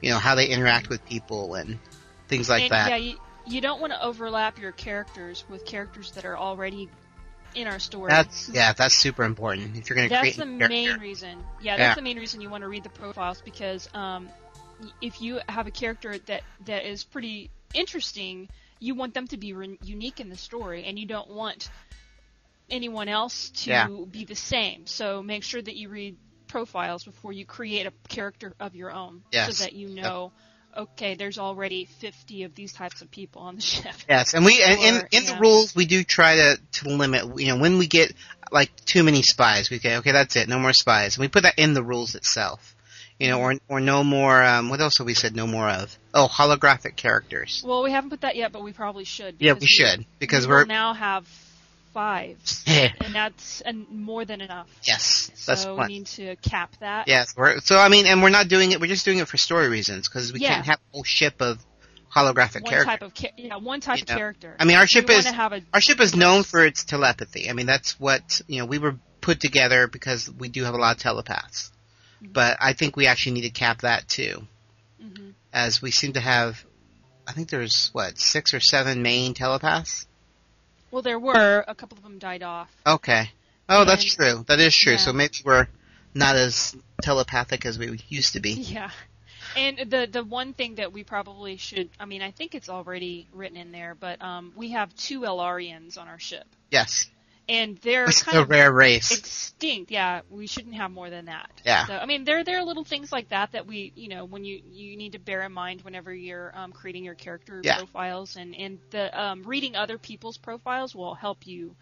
you 0.00 0.10
know 0.10 0.18
how 0.18 0.34
they 0.34 0.46
interact 0.46 0.88
with 0.88 1.04
people 1.06 1.54
and 1.54 1.78
things 2.28 2.48
like 2.48 2.64
and, 2.64 2.72
that. 2.72 2.90
Yeah, 2.90 2.96
you, 2.96 3.16
you 3.46 3.60
don't 3.60 3.80
want 3.80 3.92
to 3.92 4.04
overlap 4.04 4.58
your 4.58 4.72
characters 4.72 5.44
with 5.48 5.64
characters 5.64 6.12
that 6.12 6.24
are 6.24 6.36
already 6.36 6.88
in 7.54 7.66
our 7.66 7.78
story. 7.78 8.08
That's 8.10 8.48
yeah, 8.48 8.72
that's 8.72 8.94
super 8.94 9.24
important. 9.24 9.76
If 9.76 9.88
you're 9.88 9.96
going 9.96 10.08
to 10.08 10.14
That's 10.14 10.20
create 10.20 10.36
the 10.36 10.44
character. 10.44 10.68
main 10.68 11.00
reason. 11.00 11.44
Yeah, 11.62 11.76
that's 11.76 11.90
Yeah. 11.90 11.94
the 11.94 12.02
main 12.02 12.18
reason 12.18 12.40
you 12.40 12.50
want 12.50 12.62
to 12.62 12.68
read 12.68 12.82
the 12.84 12.90
profiles 12.90 13.40
because 13.44 13.88
um, 13.94 14.28
if 15.00 15.20
you 15.20 15.40
have 15.48 15.66
a 15.66 15.70
character 15.70 16.18
that 16.26 16.42
that 16.66 16.84
is 16.86 17.04
pretty 17.04 17.50
interesting, 17.74 18.48
you 18.80 18.94
want 18.94 19.14
them 19.14 19.26
to 19.28 19.36
be 19.36 19.52
re- 19.52 19.78
unique 19.82 20.20
in 20.20 20.28
the 20.28 20.36
story, 20.36 20.84
and 20.84 20.98
you 20.98 21.06
don't 21.06 21.30
want 21.30 21.70
anyone 22.70 23.08
else 23.08 23.50
to 23.50 23.70
Yeah. 23.70 23.88
be 24.10 24.24
the 24.24 24.34
same. 24.36 24.86
So 24.86 25.22
make 25.22 25.42
sure 25.42 25.62
that 25.62 25.76
you 25.76 25.88
read 25.88 26.16
profiles 26.46 27.04
before 27.04 27.32
you 27.32 27.44
create 27.44 27.86
a 27.86 27.92
character 28.08 28.54
of 28.60 28.74
your 28.74 28.90
own, 28.92 29.22
Yes. 29.32 29.56
so 29.56 29.64
that 29.64 29.72
you 29.72 29.88
know. 29.88 30.32
Okay, 30.78 31.14
there's 31.16 31.38
already 31.38 31.86
50 31.86 32.44
of 32.44 32.54
these 32.54 32.72
types 32.72 33.02
of 33.02 33.10
people 33.10 33.42
on 33.42 33.56
the 33.56 33.60
ship. 33.74 33.94
Yes, 34.08 34.34
and 34.34 34.44
we 34.44 34.62
and 34.62 34.80
in, 34.80 34.94
Or, 34.94 35.08
in 35.10 35.24
yeah. 35.24 35.34
the 35.34 35.40
rules 35.40 35.74
we 35.74 35.86
do 35.86 36.04
try 36.04 36.36
to 36.36 36.58
to 36.72 36.88
limit. 36.88 37.40
You 37.40 37.48
know, 37.48 37.58
when 37.60 37.78
we 37.78 37.88
get 37.88 38.12
like 38.52 38.70
too 38.84 39.02
many 39.02 39.22
spies, 39.22 39.70
we 39.70 39.78
say 39.80 39.96
okay, 39.96 40.12
that's 40.12 40.36
it, 40.36 40.48
no 40.48 40.58
more 40.58 40.72
spies, 40.72 41.16
and 41.16 41.22
we 41.22 41.28
put 41.28 41.42
that 41.42 41.58
in 41.58 41.74
the 41.74 41.82
rules 41.82 42.14
itself. 42.14 42.76
You 43.18 43.30
know, 43.30 43.40
or 43.40 43.54
or 43.68 43.80
no 43.80 44.04
more. 44.04 44.40
Um, 44.44 44.68
what 44.68 44.80
else 44.80 44.98
have 44.98 45.06
we 45.06 45.14
said 45.14 45.34
no 45.34 45.48
more 45.48 45.68
of? 45.68 45.98
Oh, 46.14 46.28
holographic 46.32 46.94
characters. 46.94 47.64
Well, 47.66 47.82
we 47.82 47.90
haven't 47.90 48.10
put 48.10 48.20
that 48.20 48.36
yet, 48.36 48.52
but 48.52 48.62
we 48.62 48.72
probably 48.72 49.02
should. 49.02 49.36
Yeah, 49.40 49.54
because 49.54 49.62
we 49.62 49.66
should 49.66 50.06
because 50.20 50.46
we 50.46 50.52
we're 50.52 50.60
will 50.60 50.66
now 50.68 50.94
have 50.94 51.26
five, 51.92 52.36
Yeah. 52.66 52.92
and 53.00 53.14
that's 53.14 53.60
and 53.62 53.88
more 53.90 54.24
than 54.24 54.40
enough. 54.40 54.68
yes, 54.84 55.30
that's 55.46 55.62
so 55.62 55.76
fun. 55.76 55.86
we 55.88 55.98
need 55.98 56.06
to 56.06 56.36
cap 56.36 56.74
that. 56.80 57.08
Yes, 57.08 57.34
we're, 57.36 57.60
so 57.60 57.78
I 57.78 57.88
mean, 57.88 58.06
and 58.06 58.22
we're 58.22 58.30
not 58.30 58.48
doing 58.48 58.72
it. 58.72 58.80
We're 58.80 58.86
just 58.88 59.04
doing 59.04 59.18
it 59.18 59.28
for 59.28 59.36
story 59.36 59.68
reasons 59.68 60.08
because 60.08 60.32
we 60.32 60.40
Yeah. 60.40 60.54
can't 60.54 60.66
have 60.66 60.78
a 60.78 60.92
whole 60.96 61.04
ship 61.04 61.40
of 61.40 61.64
holographic 62.14 62.62
one 62.62 62.70
characters. 62.70 62.84
type 62.86 63.02
of 63.02 63.12
yeah, 63.36 63.56
one 63.56 63.80
type 63.80 63.98
You 63.98 64.02
of 64.04 64.08
know, 64.08 64.16
character. 64.16 64.56
I 64.58 64.64
mean, 64.64 64.76
our 64.76 64.86
ship 64.86 65.08
we 65.08 65.14
is 65.14 65.26
a 65.26 65.62
our 65.74 65.80
ship 65.80 66.00
is 66.00 66.14
known 66.16 66.42
for 66.42 66.64
its 66.64 66.84
telepathy. 66.84 67.50
I 67.50 67.52
mean, 67.52 67.66
that's 67.66 67.98
what 68.00 68.40
you 68.46 68.58
know. 68.60 68.66
We 68.66 68.78
were 68.78 68.96
put 69.20 69.40
together 69.40 69.86
because 69.88 70.30
we 70.30 70.48
do 70.48 70.64
have 70.64 70.74
a 70.74 70.78
lot 70.78 70.96
of 70.96 71.02
telepaths, 71.02 71.70
Mm-hmm. 72.22 72.32
but 72.32 72.56
I 72.60 72.72
think 72.72 72.96
we 72.96 73.06
actually 73.06 73.32
need 73.32 73.42
to 73.42 73.50
cap 73.50 73.82
that 73.82 74.08
too, 74.08 74.46
Mhm. 75.00 75.34
as 75.52 75.80
we 75.82 75.90
seem 75.92 76.14
to 76.14 76.20
have. 76.20 76.64
I 77.28 77.32
think 77.32 77.48
there's 77.50 77.90
what 77.92 78.18
six 78.18 78.54
or 78.54 78.60
seven 78.60 79.02
main 79.02 79.34
telepaths. 79.34 80.06
Well, 80.90 81.02
there 81.02 81.18
were 81.18 81.64
a 81.66 81.74
couple 81.74 81.98
of 81.98 82.04
them 82.04 82.18
died 82.18 82.42
off. 82.42 82.70
Okay. 82.86 83.30
Oh, 83.68 83.84
that's 83.84 84.04
true. 84.04 84.44
That 84.48 84.60
is 84.60 84.74
true. 84.74 84.92
yeah. 84.92 84.98
So 84.98 85.12
maybe 85.12 85.34
we're 85.44 85.68
not 86.14 86.36
as 86.36 86.74
telepathic 87.02 87.66
as 87.66 87.78
we 87.78 88.00
used 88.08 88.32
to 88.32 88.40
be. 88.40 88.52
Yeah. 88.52 88.90
And 89.56 89.90
the 89.90 90.08
the 90.10 90.24
one 90.24 90.52
thing 90.52 90.76
that 90.76 90.92
we 90.92 91.04
probably 91.04 91.56
should 91.56 91.88
I 91.98 92.04
mean 92.04 92.22
I 92.22 92.30
think 92.30 92.54
it's 92.54 92.68
already 92.68 93.28
written 93.32 93.56
in 93.56 93.72
there, 93.72 93.94
but 93.94 94.20
um 94.22 94.52
we 94.56 94.70
have 94.70 94.94
two 94.94 95.24
El-Aurians 95.24 95.96
on 95.98 96.08
our 96.08 96.18
ship. 96.18 96.44
Yes, 96.70 97.08
And 97.50 97.78
they're 97.78 98.04
it's 98.04 98.22
kind 98.22 98.36
a 98.38 98.42
of 98.42 98.50
rare 98.50 98.70
race. 98.70 99.10
extinct. 99.10 99.90
Yeah, 99.90 100.20
we 100.28 100.46
shouldn't 100.46 100.74
have 100.74 100.90
more 100.90 101.08
than 101.08 101.24
that. 101.26 101.50
Yeah. 101.64 101.86
So 101.86 101.94
I 101.94 102.04
mean, 102.04 102.24
there 102.24 102.44
there 102.44 102.58
are 102.58 102.64
little 102.64 102.84
things 102.84 103.10
like 103.10 103.30
that 103.30 103.52
that 103.52 103.66
we 103.66 103.92
you 103.96 104.08
know 104.08 104.24
when 104.26 104.44
you 104.44 104.60
you 104.70 104.96
need 104.96 105.12
to 105.12 105.18
bear 105.18 105.42
in 105.42 105.52
mind 105.52 105.80
whenever 105.82 106.12
you're 106.12 106.52
um, 106.54 106.72
creating 106.72 107.04
your 107.04 107.14
character 107.14 107.60
Yeah. 107.64 107.78
profiles 107.78 108.36
and 108.36 108.54
and 108.54 108.78
the 108.90 109.18
um, 109.18 109.42
reading 109.44 109.76
other 109.76 109.96
people's 109.96 110.36
profiles 110.36 110.94
will 110.94 111.14
help 111.14 111.46
you 111.46 111.74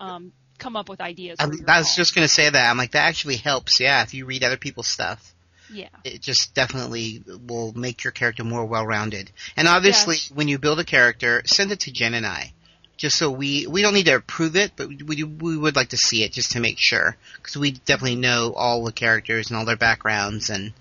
um, 0.00 0.32
come 0.58 0.74
up 0.76 0.88
with 0.88 1.00
ideas. 1.00 1.36
I, 1.38 1.46
for 1.46 1.54
I 1.70 1.78
was 1.78 1.94
just 1.94 2.14
gonna 2.14 2.26
say 2.26 2.50
that. 2.50 2.70
I'm 2.70 2.76
like 2.76 2.92
that 2.92 3.06
actually 3.06 3.36
helps. 3.36 3.78
Yeah, 3.78 4.02
if 4.02 4.14
you 4.14 4.26
read 4.26 4.42
other 4.42 4.56
people's 4.56 4.88
stuff. 4.88 5.32
yeah. 5.70 5.88
it 6.04 6.20
just 6.20 6.54
definitely 6.54 7.22
will 7.46 7.72
make 7.72 8.02
your 8.04 8.10
character 8.12 8.42
more 8.44 8.64
well-rounded. 8.66 9.30
And 9.56 9.66
obviously, 9.68 10.16
when 10.34 10.48
you 10.48 10.58
build 10.58 10.78
a 10.80 10.84
character, 10.84 11.42
send 11.46 11.70
it 11.72 11.80
to 11.80 11.92
Jen 11.92 12.14
and 12.14 12.26
I, 12.26 12.52
just 12.96 13.16
so 13.16 13.30
we 13.30 13.66
we 13.66 13.82
don't 13.82 13.94
need 13.94 14.06
to 14.06 14.16
approve 14.16 14.56
it, 14.56 14.72
but 14.76 14.88
we 14.88 15.24
we 15.24 15.56
would 15.56 15.76
like 15.76 15.90
to 15.90 15.96
see 15.96 16.22
it 16.22 16.32
just 16.32 16.52
to 16.52 16.60
make 16.60 16.78
sure, 16.78 17.16
because 17.36 17.56
we 17.56 17.72
definitely 17.72 18.16
know 18.16 18.52
all 18.54 18.84
the 18.84 18.92
characters 18.92 19.50
and 19.50 19.58
all 19.58 19.64
their 19.64 19.76
backgrounds, 19.76 20.50
and 20.50 20.72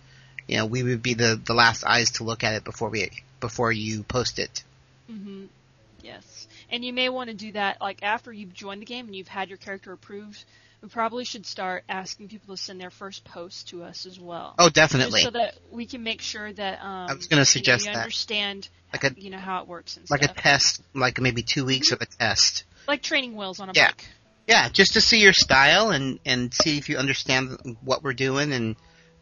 you 0.48 0.58
know 0.58 0.66
we 0.66 0.84
would 0.84 1.02
be 1.02 1.14
the 1.14 1.40
the 1.44 1.54
last 1.54 1.84
eyes 1.84 2.12
to 2.12 2.24
look 2.24 2.44
at 2.44 2.54
it 2.54 2.64
before 2.64 2.90
we 2.90 3.10
before 3.40 3.72
you 3.72 4.04
post 4.04 4.40
it. 4.40 4.64
Mm 5.10 5.24
hmm 5.24 5.46
Yes. 6.04 6.48
And 6.70 6.84
you 6.84 6.92
may 6.92 7.08
want 7.08 7.30
to 7.30 7.36
do 7.36 7.54
that 7.54 7.80
like 7.80 8.04
after 8.04 8.32
you've 8.32 8.54
joined 8.54 8.82
the 8.82 8.86
game 8.86 9.06
and 9.06 9.16
you've 9.16 9.30
had 9.30 9.50
your 9.50 9.58
character 9.58 9.94
approved. 9.94 10.44
We 10.84 10.90
probably 10.90 11.24
should 11.24 11.46
start 11.46 11.86
asking 11.88 12.28
people 12.28 12.54
to 12.58 12.62
send 12.62 12.82
their 12.82 12.90
first 12.90 13.24
post 13.24 13.70
to 13.70 13.84
us 13.84 14.06
as 14.06 14.20
well. 14.20 14.54
Oh, 14.60 14.66
Just 14.66 14.76
definitely. 14.76 15.22
so 15.22 15.30
that 15.30 15.56
we 15.72 15.86
can 15.86 16.04
make 16.04 16.20
sure 16.20 16.52
that 16.52 16.84
um, 16.84 17.10
I 17.10 17.14
was 17.14 17.30
you 17.32 17.38
know, 17.38 17.44
suggest 17.46 17.86
you 17.86 17.94
that. 17.94 18.00
understand 18.00 18.68
Like 18.92 19.06
a- 19.06 19.14
you 19.16 19.30
know 19.30 19.38
how 19.38 19.62
it 19.62 19.68
works 19.70 19.96
and 19.96 20.06
like 20.12 20.24
a 20.24 20.28
test, 20.28 20.82
like 20.94 21.22
maybe 21.22 21.42
two 21.42 21.64
weeks 21.64 21.94
of 21.94 22.02
a 22.02 22.06
test. 22.06 22.66
like 22.86 23.02
training 23.02 23.38
wheels 23.38 23.62
on 23.62 23.70
a 23.70 23.74
Yeah. 23.74 23.88
bike. 23.88 24.06
Yeah, 24.46 24.68
just 24.68 24.94
to 24.96 25.02
see 25.02 25.22
your 25.22 25.32
style 25.32 25.92
and 25.92 26.20
and 26.26 26.54
see 26.54 26.78
if 26.78 26.90
you 26.90 26.98
understand 26.98 27.78
what 27.86 28.04
we're 28.04 28.12
doing 28.12 28.52
and 28.52 28.76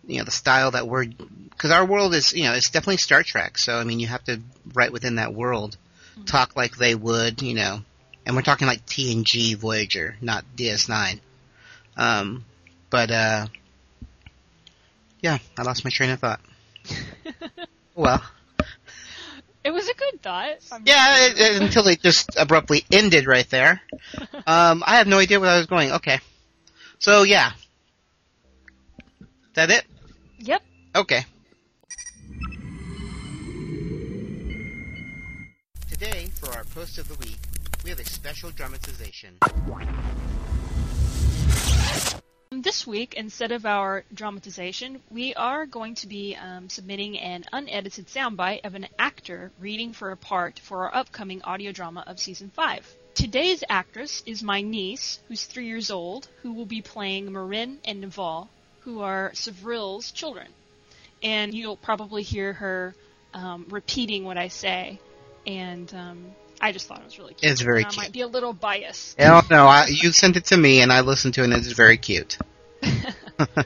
you 0.07 0.17
know 0.17 0.23
the 0.23 0.31
style 0.31 0.71
that 0.71 0.87
we're 0.87 1.05
because 1.05 1.69
our 1.69 1.85
world 1.85 2.15
is 2.15 2.33
you 2.33 2.45
know 2.45 2.53
it's 2.53 2.71
definitely 2.71 2.97
Star 2.97 3.21
Trek. 3.21 3.59
So 3.59 3.75
I 3.77 3.83
mean 3.83 3.99
you 3.99 4.07
have 4.07 4.23
to 4.23 4.41
write 4.73 4.91
within 4.91 5.17
that 5.17 5.35
world, 5.35 5.77
talk 6.25 6.55
like 6.55 6.75
they 6.75 6.95
would, 6.95 7.43
you 7.43 7.53
know, 7.53 7.81
and 8.25 8.35
we're 8.35 8.41
talking 8.41 8.65
like 8.65 8.83
TNG 8.87 9.55
Voyager, 9.55 10.15
not 10.21 10.43
DS9. 10.57 11.19
Um, 11.97 12.45
but 12.89 13.11
uh, 13.11 13.47
yeah, 15.21 15.37
I 15.57 15.61
lost 15.63 15.83
my 15.83 15.89
train 15.91 16.09
of 16.11 16.19
thought. 16.19 16.41
well, 17.95 18.21
It 19.63 19.71
was 19.71 19.87
a 19.87 19.93
good 19.93 20.21
thought. 20.23 20.57
I'm- 20.71 20.83
yeah, 20.85 21.25
it, 21.27 21.39
it- 21.39 21.61
until 21.61 21.87
it 21.87 22.01
just 22.01 22.29
abruptly 22.37 22.83
ended 22.91 23.27
right 23.27 23.47
there. 23.49 23.81
Um, 24.47 24.83
I 24.85 24.97
have 24.97 25.07
no 25.07 25.19
idea 25.19 25.39
where 25.39 25.49
I 25.49 25.57
was 25.57 25.67
going. 25.67 25.91
Okay, 25.91 26.19
so 26.99 27.23
yeah, 27.23 27.51
that 29.53 29.69
it? 29.69 29.85
Yep. 30.39 30.61
Okay. 30.95 31.25
Today, 35.89 36.27
for 36.39 36.51
our 36.53 36.63
post 36.73 36.97
of 36.97 37.07
the 37.07 37.13
week, 37.15 37.37
we 37.83 37.91
have 37.91 37.99
a 37.99 38.05
special 38.05 38.49
dramatization. 38.51 39.37
This 42.51 42.85
week, 42.85 43.15
instead 43.15 43.51
of 43.51 43.65
our 43.65 44.05
dramatization, 44.13 45.01
we 45.09 45.33
are 45.33 45.65
going 45.65 45.95
to 45.95 46.07
be 46.07 46.35
um, 46.35 46.69
submitting 46.69 47.17
an 47.19 47.43
unedited 47.51 48.07
soundbite 48.07 48.65
of 48.65 48.75
an 48.75 48.87
actor 48.99 49.51
reading 49.59 49.93
for 49.93 50.11
a 50.11 50.17
part 50.17 50.59
for 50.59 50.85
our 50.85 50.95
upcoming 50.95 51.41
audio 51.43 51.71
drama 51.71 52.03
of 52.07 52.19
season 52.19 52.49
5. 52.49 52.95
Today's 53.13 53.63
actress 53.67 54.23
is 54.25 54.41
my 54.41 54.61
niece, 54.61 55.19
who's 55.27 55.45
three 55.45 55.65
years 55.65 55.91
old, 55.91 56.27
who 56.43 56.53
will 56.53 56.65
be 56.65 56.81
playing 56.81 57.31
Marin 57.31 57.79
and 57.83 58.01
Naval, 58.01 58.49
who 58.81 59.01
are 59.01 59.31
Savril's 59.33 60.11
children. 60.11 60.47
And 61.21 61.53
you'll 61.53 61.77
probably 61.77 62.23
hear 62.23 62.53
her 62.53 62.95
um, 63.33 63.65
repeating 63.69 64.23
what 64.23 64.37
I 64.37 64.47
say, 64.47 64.99
and 65.45 65.93
um, 65.93 66.31
I 66.61 66.71
just 66.71 66.87
thought 66.87 66.99
it 66.99 67.05
was 67.05 67.17
really 67.17 67.33
cute. 67.33 67.51
It's 67.51 67.61
very 67.61 67.79
And 67.79 67.87
I 67.87 67.89
cute. 67.89 68.03
might 68.05 68.11
be 68.13 68.21
a 68.21 68.27
little 68.27 68.53
biased. 68.53 69.19
Oh 69.19 69.41
no, 69.49 69.65
I, 69.65 69.87
you 69.87 70.11
sent 70.11 70.37
it 70.37 70.45
to 70.45 70.57
me 70.57 70.81
and 70.81 70.93
I 70.93 71.01
listened 71.01 71.33
to 71.33 71.41
it 71.41 71.45
and 71.45 71.53
it's 71.53 71.71
very 71.71 71.97
cute. 71.97 72.37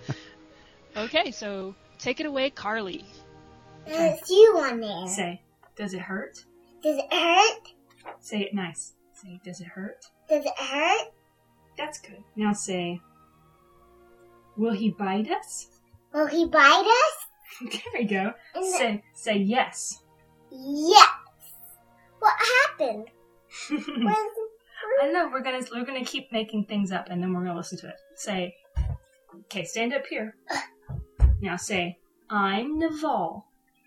Okay, 0.97 1.31
so 1.31 1.75
take 1.99 2.21
it 2.21 2.25
away, 2.25 2.49
Carly. 2.49 3.03
There's 3.86 4.29
you 4.29 4.58
on 4.63 4.79
there. 4.79 5.08
Say, 5.08 5.41
does 5.75 5.93
it 5.93 5.99
hurt? 5.99 6.45
Does 6.81 6.97
it 6.97 7.13
hurt? 7.13 7.67
Say 8.21 8.39
it 8.41 8.53
nice. 8.53 8.93
Say, 9.13 9.39
does 9.43 9.60
it 9.60 9.67
hurt? 9.67 10.05
Does 10.29 10.45
it 10.45 10.58
hurt? 10.58 11.12
That's 11.77 11.99
good. 11.99 12.23
Now 12.38 12.53
say, 12.53 13.01
will 14.55 14.73
he 14.73 14.91
bite 14.91 15.29
us? 15.29 15.67
Will 16.13 16.27
he 16.27 16.45
bite 16.45 16.86
us? 16.88 17.71
there 17.73 17.81
we 17.93 18.05
go. 18.05 18.34
Say, 18.77 19.03
say 19.13 19.36
yes. 19.38 20.01
Yes. 20.49 21.10
What 22.25 22.33
happened? 22.79 23.07
I 25.03 25.11
know 25.11 25.29
we're 25.31 25.41
gonna 25.43 25.61
we're 25.71 25.85
gonna 25.85 26.03
keep 26.03 26.31
making 26.31 26.65
things 26.65 26.91
up, 26.91 27.09
and 27.11 27.21
then 27.21 27.33
we're 27.33 27.43
gonna 27.45 27.55
listen 27.55 27.77
to 27.79 27.88
it. 27.89 27.95
Say, 28.15 28.55
okay, 29.41 29.63
stand 29.63 29.93
up 29.93 30.07
here. 30.07 30.35
Now 31.39 31.55
say, 31.55 31.99
I'm 32.27 32.79
Naval, 32.79 33.45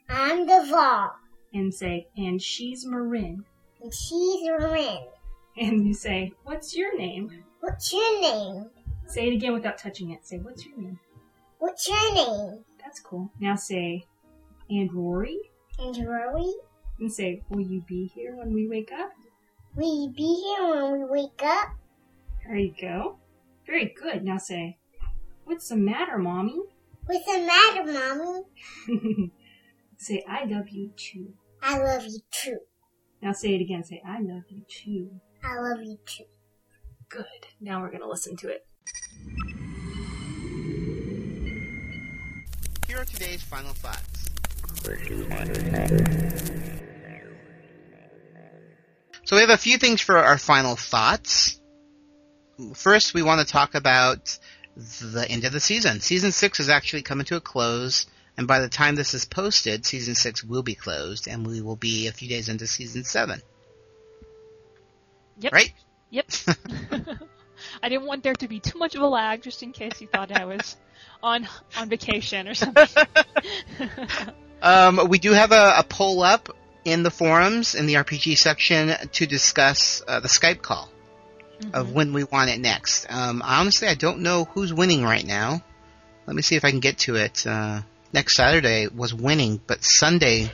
I'm 0.09 0.47
Deval, 0.47 1.11
and 1.53 1.75
say, 1.75 2.07
and 2.17 2.41
she's 2.41 2.87
Marin, 2.87 3.45
and 3.83 3.93
she's 3.93 4.45
Marin. 4.45 4.99
and 5.57 5.85
you 5.89 5.93
say, 5.95 6.33
what's 6.45 6.77
your 6.77 6.97
name? 6.97 7.43
What's 7.59 7.93
your 7.93 8.21
name? 8.21 8.71
Say 9.09 9.27
it 9.27 9.35
again 9.35 9.53
without 9.55 9.79
touching 9.79 10.11
it. 10.11 10.25
Say, 10.25 10.37
what's 10.39 10.65
your 10.65 10.77
name? 10.79 11.01
What's 11.59 11.89
your 11.89 12.15
name? 12.15 12.65
That's 12.85 13.01
cool. 13.01 13.33
Now 13.41 13.57
say, 13.57 14.05
and 14.71 14.93
Rory, 14.95 15.39
And 15.81 15.97
Rory? 16.07 16.53
And 16.99 17.13
say, 17.13 17.43
will 17.49 17.61
you 17.61 17.83
be 17.87 18.07
here 18.15 18.37
when 18.37 18.53
we 18.53 18.69
wake 18.69 18.93
up? 18.93 19.11
Will 19.77 20.07
you 20.07 20.11
be 20.11 20.43
here 20.45 20.75
when 20.75 21.01
we 21.01 21.05
wake 21.05 21.43
up? 21.43 21.69
There 22.45 22.57
you 22.57 22.75
go. 22.81 23.19
Very 23.67 23.95
good. 24.01 24.25
Now 24.25 24.39
say, 24.39 24.79
what's 25.45 25.69
the 25.69 25.77
matter, 25.77 26.19
mommy? 26.19 26.63
What's 27.09 27.25
the 27.25 27.41
matter, 27.41 27.85
Mommy? 27.91 29.33
say, 29.97 30.23
I 30.29 30.45
love 30.45 30.69
you 30.69 30.91
too. 30.95 31.33
I 31.63 31.79
love 31.79 32.05
you 32.05 32.21
too. 32.31 32.59
Now 33.23 33.33
say 33.33 33.55
it 33.55 33.63
again. 33.63 33.83
Say, 33.83 34.03
I 34.07 34.21
love 34.21 34.43
you 34.51 34.61
too. 34.69 35.11
I 35.43 35.59
love 35.59 35.83
you 35.83 35.99
too. 36.05 36.25
Good. 37.09 37.25
Now 37.63 37.81
we're 37.81 37.91
gonna 37.91 38.07
listen 38.07 38.37
to 38.37 38.49
it. 38.49 38.67
Here 42.87 42.99
are 42.99 43.07
today's 43.07 43.43
final 43.43 43.73
thoughts. 43.73 44.29
Have 49.49 49.59
a 49.59 49.63
few 49.63 49.79
things 49.79 50.03
for 50.03 50.19
our 50.19 50.37
final 50.37 50.77
thoughts. 50.77 51.59
First, 52.75 53.15
we 53.15 53.23
want 53.23 53.41
to 53.41 53.51
talk 53.51 53.75
about 53.75 54.39
the 54.77 55.27
end 55.27 55.47
of 55.47 55.53
the 55.55 55.59
season. 55.59 56.01
Season 56.01 56.33
6 56.33 56.61
is 56.61 56.69
actually 56.69 57.01
coming 57.01 57.25
to 57.25 57.37
a 57.37 57.41
close, 57.41 58.05
and 58.37 58.47
by 58.47 58.59
the 58.59 58.69
time 58.69 58.95
this 58.95 59.15
is 59.15 59.25
posted, 59.25 59.87
season 59.87 60.15
6 60.15 60.45
will 60.45 60.63
be 60.63 60.75
closed, 60.75 61.29
and 61.29 61.47
we 61.47 61.63
will 61.63 61.77
be 61.77 62.09
a 62.09 62.13
few 62.13 62.29
days 62.29 62.51
into 62.51 62.67
season 62.67 63.05
7. 63.05 63.41
Yep. 65.39 65.51
Right? 65.51 65.73
Yep. 66.11 66.27
I 67.83 67.89
didn't 67.89 68.05
want 68.05 68.25
there 68.25 68.35
to 68.35 68.49
be 68.49 68.61
too 68.61 68.79
much 68.79 68.97
of 68.97 69.01
a 69.01 69.09
lag, 69.09 69.41
just 69.41 69.63
in 69.63 69.73
case 69.73 69.99
you 70.03 70.09
thought 70.09 70.31
I 70.31 70.45
was 70.45 70.77
on 71.23 71.49
on 71.75 71.89
vacation 71.89 72.49
or 72.49 72.55
something. 72.55 72.87
Um, 74.61 75.09
we 75.09 75.21
do 75.21 75.31
have 75.31 75.53
a, 75.53 75.75
a 75.79 75.85
poll 75.85 76.21
up 76.21 76.49
in 76.89 77.03
the 77.03 77.11
forums 77.11 77.75
in 77.75 77.87
the 77.87 77.95
RPG 77.95 78.37
section 78.39 78.95
to 79.13 79.27
discuss 79.27 80.03
uh, 80.07 80.21
the 80.21 80.29
Skype 80.29 80.63
call 80.63 80.91
of 81.73 81.93
when 81.93 82.13
we 82.13 82.25
want 82.25 82.51
it 82.51 82.61
next. 82.61 83.07
Um, 83.11 83.43
honestly, 83.45 83.89
I 83.89 83.95
don't 83.95 84.21
know 84.21 84.45
who's 84.45 84.73
winning 84.73 85.03
right 85.03 85.27
now. 85.27 85.63
Let 86.27 86.37
me 86.37 86.43
see 86.43 86.57
if 86.57 86.65
I 86.65 86.71
can 86.71 86.81
get 86.81 86.99
to 86.99 87.17
it. 87.17 87.47
Uh, 87.47 87.83
next 88.13 88.37
Saturday 88.37 88.87
was 88.87 89.15
winning, 89.15 89.61
but 89.67 89.83
Sunday 89.83 90.51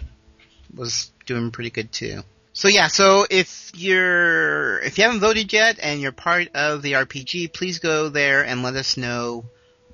was 0.74 1.10
doing 1.26 1.50
pretty 1.50 1.70
good 1.70 1.92
too. 1.92 2.22
So 2.52 2.68
yeah, 2.68 2.86
so 2.86 3.26
if 3.28 3.72
you're 3.74 4.78
if 4.80 4.96
you 4.96 5.04
haven't 5.04 5.20
voted 5.20 5.52
yet 5.52 5.78
and 5.82 6.00
you're 6.00 6.12
part 6.12 6.54
of 6.54 6.82
the 6.82 6.92
RPG, 6.92 7.52
please 7.52 7.80
go 7.80 8.08
there 8.08 8.44
and 8.44 8.62
let 8.62 8.76
us 8.76 8.96
know 8.96 9.44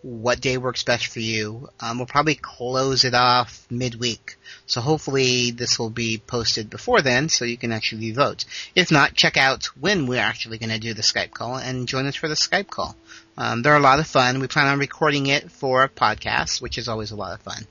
what 0.03 0.41
day 0.41 0.57
works 0.57 0.83
best 0.83 1.07
for 1.07 1.21
you. 1.21 1.69
Um, 1.79 1.99
we'll 1.99 2.07
probably 2.07 2.35
close 2.35 3.05
it 3.05 3.15
off 3.15 3.67
midweek, 3.71 4.37
so 4.67 4.81
hopefully 4.81 5.51
this 5.51 5.79
will 5.79 5.91
be 5.91 6.19
posted 6.19 6.71
before 6.71 7.03
then, 7.03 7.29
so 7.29 7.45
you 7.45 7.57
can 7.57 7.73
actually 7.73 8.13
vote. 8.13 8.45
If 8.75 8.91
not, 8.91 9.15
check 9.15 9.37
out 9.37 9.67
when 9.79 10.07
we're 10.07 10.21
actually 10.21 10.59
going 10.59 10.71
to 10.71 10.79
do 10.79 10.95
the 10.95 11.03
Skype 11.03 11.33
call 11.33 11.57
and 11.57 11.89
join 11.89 12.07
us 12.07 12.17
for 12.17 12.29
the 12.29 12.35
Skype 12.35 12.69
call. 12.69 12.97
Um, 13.37 13.63
they're 13.63 13.77
a 13.77 13.81
lot 13.81 14.01
of 14.01 14.07
fun. 14.07 14.41
We 14.41 14.47
plan 14.47 14.69
on 14.69 14.79
recording 14.79 15.27
it 15.27 15.51
for 15.51 15.85
a 15.85 15.89
podcast, 15.89 16.63
which 16.63 16.79
is 16.79 16.89
always 16.89 17.11
a 17.11 17.17
lot 17.17 17.35
of 17.35 17.41
fun. 17.41 17.67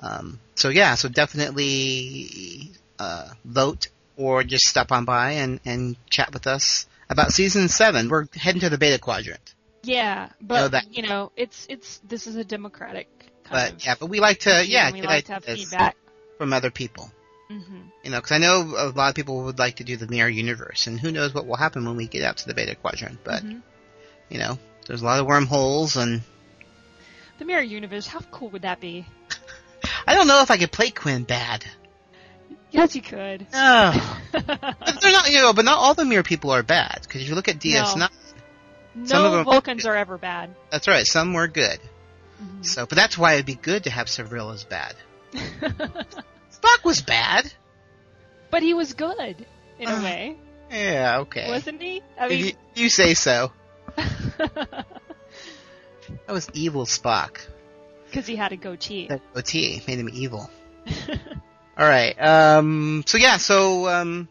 Um, 0.00 0.40
so 0.56 0.68
yeah, 0.68 0.96
so 0.96 1.08
definitely 1.08 2.70
uh, 2.98 3.28
vote 3.44 3.88
or 4.16 4.42
just 4.42 4.66
stop 4.66 4.92
on 4.92 5.04
by 5.04 5.32
and, 5.32 5.60
and 5.64 5.96
chat 6.10 6.32
with 6.32 6.46
us 6.46 6.86
about 7.08 7.32
season 7.32 7.68
seven. 7.68 8.08
We're 8.08 8.26
heading 8.34 8.60
to 8.60 8.70
the 8.70 8.78
beta 8.78 8.98
quadrant. 8.98 9.54
Yeah, 9.82 10.30
but 10.40 10.70
that- 10.72 10.94
you 10.94 11.02
know, 11.02 11.32
it's 11.36 11.66
it's 11.68 11.98
this 11.98 12.26
is 12.26 12.36
a 12.36 12.44
democratic 12.44 13.08
kind 13.44 13.50
But 13.50 13.72
of 13.74 13.84
yeah, 13.84 13.94
but 13.98 14.06
we 14.06 14.20
like 14.20 14.40
to 14.40 14.64
yeah 14.66 14.90
we 14.92 15.02
like 15.02 15.26
to 15.26 15.32
have 15.34 15.44
feedback. 15.44 15.96
from 16.38 16.52
other 16.52 16.70
people. 16.70 17.10
hmm 17.48 17.82
You 18.04 18.10
know, 18.10 18.18
because 18.18 18.32
I 18.32 18.38
know 18.38 18.60
a 18.76 18.88
lot 18.90 19.10
of 19.10 19.14
people 19.14 19.44
would 19.44 19.58
like 19.58 19.76
to 19.76 19.84
do 19.84 19.96
the 19.96 20.06
mirror 20.06 20.28
universe, 20.28 20.86
and 20.86 20.98
who 20.98 21.10
knows 21.12 21.34
what 21.34 21.46
will 21.46 21.56
happen 21.56 21.84
when 21.84 21.96
we 21.96 22.06
get 22.06 22.22
out 22.24 22.38
to 22.38 22.46
the 22.46 22.54
beta 22.54 22.74
quadrant. 22.76 23.18
But 23.24 23.42
Mhm. 23.44 23.62
you 24.28 24.38
know, 24.38 24.58
there's 24.86 25.02
a 25.02 25.04
lot 25.04 25.20
of 25.20 25.26
wormholes, 25.26 25.96
and 25.96 26.22
The 27.38 27.44
mirror 27.44 27.62
universe, 27.62 28.06
how 28.06 28.20
cool 28.30 28.50
would 28.50 28.62
that 28.62 28.80
be? 28.80 29.04
I 30.06 30.14
don't 30.14 30.28
know 30.28 30.42
if 30.42 30.50
I 30.50 30.58
could 30.58 30.70
play 30.70 30.90
Quinn 30.90 31.24
bad. 31.24 31.64
Yes, 32.70 32.94
you 32.94 33.02
could. 33.02 33.46
Oh. 33.52 34.20
But 34.32 34.98
they're 35.02 35.12
not, 35.12 35.30
you 35.30 35.38
know, 35.40 35.52
but 35.52 35.64
not 35.64 35.78
all 35.78 35.94
the 35.94 36.04
mirror 36.04 36.22
people 36.22 36.50
are 36.52 36.62
bad. 36.62 37.00
Because 37.02 37.20
if 37.22 37.28
you 37.28 37.34
look 37.34 37.48
at 37.48 37.58
DS9, 37.58 37.96
No. 37.98 38.08
No 38.94 39.42
Vulcans 39.44 39.86
are 39.86 39.96
ever 39.96 40.18
bad. 40.18 40.54
that's 40.70 40.86
right, 40.88 41.06
some 41.06 41.32
were 41.32 41.48
good. 41.48 41.78
Mhm. 42.42 42.64
So, 42.66 42.86
but 42.86 42.96
that's 42.96 43.16
why 43.16 43.34
it'd 43.34 43.46
be 43.46 43.54
good 43.54 43.84
to 43.84 43.90
have 43.90 44.08
Sevril 44.08 44.52
as 44.52 44.64
bad. 44.64 44.94
Spock 45.32 46.84
was 46.84 47.00
bad. 47.02 47.50
but 48.50 48.62
he 48.62 48.74
was 48.74 48.92
good 48.94 49.46
in 49.78 49.88
a 49.88 49.92
Uh, 49.94 50.02
way, 50.02 50.36
Yeah, 50.70 51.18
okay. 51.20 51.48
wasn't 51.50 51.80
he? 51.80 52.02
I 52.18 52.28
mean, 52.28 52.44
you, 52.46 52.52
you 52.74 52.88
say 52.90 53.14
so. 53.14 53.52
That 56.26 56.32
was 56.34 56.48
evil 56.52 56.84
Spock. 56.84 57.38
because 58.06 58.26
he 58.26 58.36
had 58.36 58.52
a 58.52 58.56
goatee. 58.56 59.06
That 59.08 59.20
OT 59.34 59.82
made 59.86 59.98
him 59.98 60.10
evil. 60.12 60.50
All 61.78 61.88
right. 61.88 62.12
Um. 62.20 63.02
So 63.06 63.16
yeah. 63.18 63.38
So 63.38 63.88
um. 63.88 64.28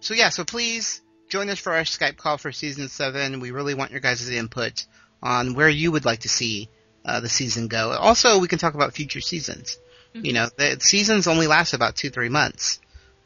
So 0.00 0.14
yeah. 0.14 0.30
So 0.30 0.44
please 0.44 1.02
join 1.28 1.48
us 1.50 1.58
for 1.58 1.74
our 1.74 1.82
Skype 1.82 2.16
call 2.16 2.38
for 2.38 2.52
season 2.52 2.88
seven. 2.88 3.40
We 3.40 3.50
really 3.50 3.74
want 3.74 3.90
your 3.90 4.00
guys' 4.00 4.28
input 4.28 4.86
on 5.22 5.54
where 5.54 5.68
you 5.68 5.92
would 5.92 6.04
like 6.04 6.20
to 6.20 6.28
see 6.28 6.68
uh, 7.04 7.20
the 7.20 7.28
season 7.28 7.68
go. 7.68 7.90
Also, 7.90 8.38
we 8.38 8.48
can 8.48 8.58
talk 8.58 8.74
about 8.74 8.94
future 8.94 9.20
seasons. 9.20 9.78
You 10.14 10.32
know, 10.32 10.48
the 10.56 10.78
seasons 10.80 11.26
only 11.28 11.46
last 11.46 11.74
about 11.74 11.94
two, 11.94 12.10
three 12.10 12.28
months. 12.28 12.80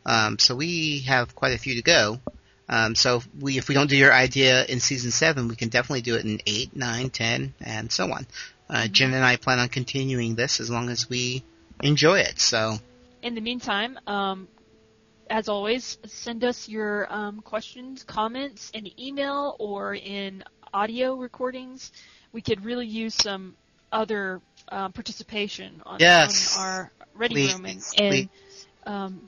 Um, 0.04 0.38
so 0.38 0.54
we 0.56 1.00
have 1.00 1.34
quite 1.34 1.54
a 1.54 1.58
few 1.58 1.76
to 1.76 1.82
go. 1.82 2.20
Um, 2.68 2.94
so 2.94 3.18
if 3.18 3.28
we, 3.38 3.58
if 3.58 3.68
we 3.68 3.74
don't 3.74 3.88
do 3.88 3.96
your 3.96 4.12
idea 4.12 4.64
in 4.64 4.80
season 4.80 5.10
seven, 5.10 5.48
we 5.48 5.56
can 5.56 5.68
definitely 5.68 6.02
do 6.02 6.16
it 6.16 6.24
in 6.24 6.40
eight, 6.46 6.74
nine, 6.76 7.10
ten, 7.10 7.54
and 7.60 7.90
so 7.90 8.12
on. 8.12 8.26
Uh, 8.68 8.88
Jen 8.88 9.14
and 9.14 9.24
I 9.24 9.36
plan 9.36 9.58
on 9.58 9.68
continuing 9.68 10.34
this 10.34 10.60
as 10.60 10.70
long 10.70 10.88
as 10.88 11.08
we 11.08 11.44
enjoy 11.82 12.20
it. 12.20 12.40
So 12.40 12.78
In 13.22 13.34
the 13.34 13.40
meantime, 13.40 13.98
um, 14.06 14.48
as 15.32 15.48
always, 15.48 15.96
send 16.06 16.44
us 16.44 16.68
your 16.68 17.10
um, 17.10 17.40
questions, 17.40 18.04
comments 18.04 18.70
in 18.74 18.86
email 19.00 19.56
or 19.58 19.94
in 19.94 20.44
audio 20.74 21.14
recordings. 21.14 21.90
We 22.34 22.42
could 22.42 22.62
really 22.66 22.86
use 22.86 23.14
some 23.14 23.56
other 23.90 24.42
um, 24.68 24.92
participation 24.92 25.82
on, 25.86 26.00
Yes. 26.00 26.54
on 26.54 26.62
our 26.62 26.92
Ready 27.14 27.34
Please, 27.34 27.54
Room, 27.54 27.82
and, 27.96 28.28
um, 28.84 29.26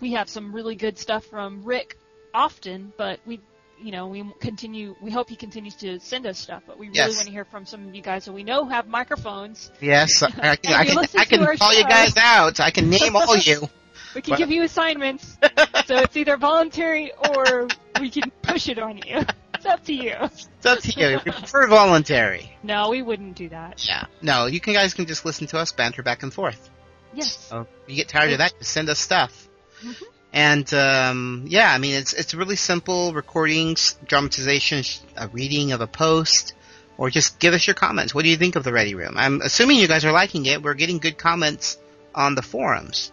we 0.00 0.12
have 0.12 0.28
some 0.28 0.54
really 0.54 0.76
good 0.76 0.98
stuff 0.98 1.24
from 1.26 1.64
Rick 1.64 1.96
often, 2.32 2.92
but 2.96 3.18
we. 3.26 3.40
You 3.82 3.90
know, 3.90 4.06
we 4.06 4.24
continue. 4.38 4.94
We 5.02 5.10
hope 5.10 5.28
he 5.28 5.34
continues 5.34 5.74
to 5.76 5.98
send 5.98 6.26
us 6.26 6.38
stuff, 6.38 6.62
but 6.64 6.78
we 6.78 6.86
really 6.86 6.96
Yes. 6.96 7.16
want 7.16 7.26
to 7.26 7.32
hear 7.32 7.44
from 7.44 7.66
some 7.66 7.88
of 7.88 7.94
you 7.94 8.02
guys 8.02 8.24
that 8.24 8.32
we 8.32 8.44
know 8.44 8.64
have 8.66 8.86
microphones. 8.86 9.72
yes, 9.80 10.22
I 10.22 10.30
can, 10.56 10.72
I 10.72 10.84
can, 10.84 10.98
I 11.18 11.24
can 11.24 11.56
call 11.58 11.74
you 11.74 11.82
guys 11.82 12.16
out. 12.16 12.60
I 12.60 12.70
can 12.70 12.88
name 12.88 13.16
all 13.16 13.36
you. 13.36 13.68
We 14.14 14.22
can 14.22 14.32
Well- 14.32 14.38
give 14.38 14.50
you 14.50 14.62
assignments, 14.62 15.36
so 15.86 15.96
it's 15.98 16.16
either 16.16 16.36
voluntary 16.36 17.12
or 17.12 17.68
we 18.00 18.10
can 18.10 18.30
push 18.42 18.68
it 18.68 18.78
on 18.78 18.98
you. 18.98 19.22
It's 19.54 19.66
up 19.66 19.84
to 19.86 19.94
you. 19.94 20.14
It's 20.20 20.66
up 20.66 20.78
to 20.80 21.00
you. 21.00 21.20
We 21.24 21.32
prefer 21.32 21.66
voluntary. 21.68 22.56
No, 22.62 22.90
we 22.90 23.02
wouldn't 23.02 23.34
do 23.36 23.48
that. 23.48 23.86
Yeah. 23.86 24.04
No, 24.20 24.46
you 24.46 24.60
can 24.60 24.74
guys 24.74 24.94
can 24.94 25.06
just 25.06 25.24
listen 25.24 25.46
to 25.48 25.58
us 25.58 25.72
banter 25.72 26.02
back 26.02 26.22
and 26.22 26.32
forth. 26.32 26.70
Yes. 27.14 27.36
So 27.48 27.60
if 27.62 27.68
you 27.88 27.96
get 27.96 28.08
tired 28.08 28.32
of 28.32 28.38
that, 28.38 28.52
just 28.58 28.70
send 28.72 28.88
us 28.88 28.98
stuff. 28.98 29.48
Mhm. 29.82 30.02
And 30.32 30.74
um, 30.74 31.44
yeah, 31.46 31.72
I 31.72 31.78
mean 31.78 31.94
it's 31.94 32.12
it's 32.12 32.34
really 32.34 32.56
simple 32.56 33.12
recordings, 33.14 33.96
dramatizations, 34.06 35.00
a 35.16 35.28
reading 35.28 35.72
of 35.72 35.80
a 35.80 35.86
post, 35.86 36.54
or 36.98 37.08
just 37.08 37.38
give 37.38 37.54
us 37.54 37.66
your 37.66 37.74
comments. 37.74 38.14
What 38.14 38.24
do 38.24 38.30
you 38.30 38.36
think 38.36 38.56
of 38.56 38.64
the 38.64 38.72
Ready 38.72 38.94
Room? 38.94 39.14
I'm 39.16 39.40
assuming 39.40 39.78
you 39.78 39.88
guys 39.88 40.04
are 40.04 40.12
liking 40.12 40.44
it. 40.46 40.62
We're 40.62 40.74
getting 40.74 40.98
good 40.98 41.16
comments 41.18 41.78
on 42.14 42.34
the 42.34 42.42
forums. 42.42 43.12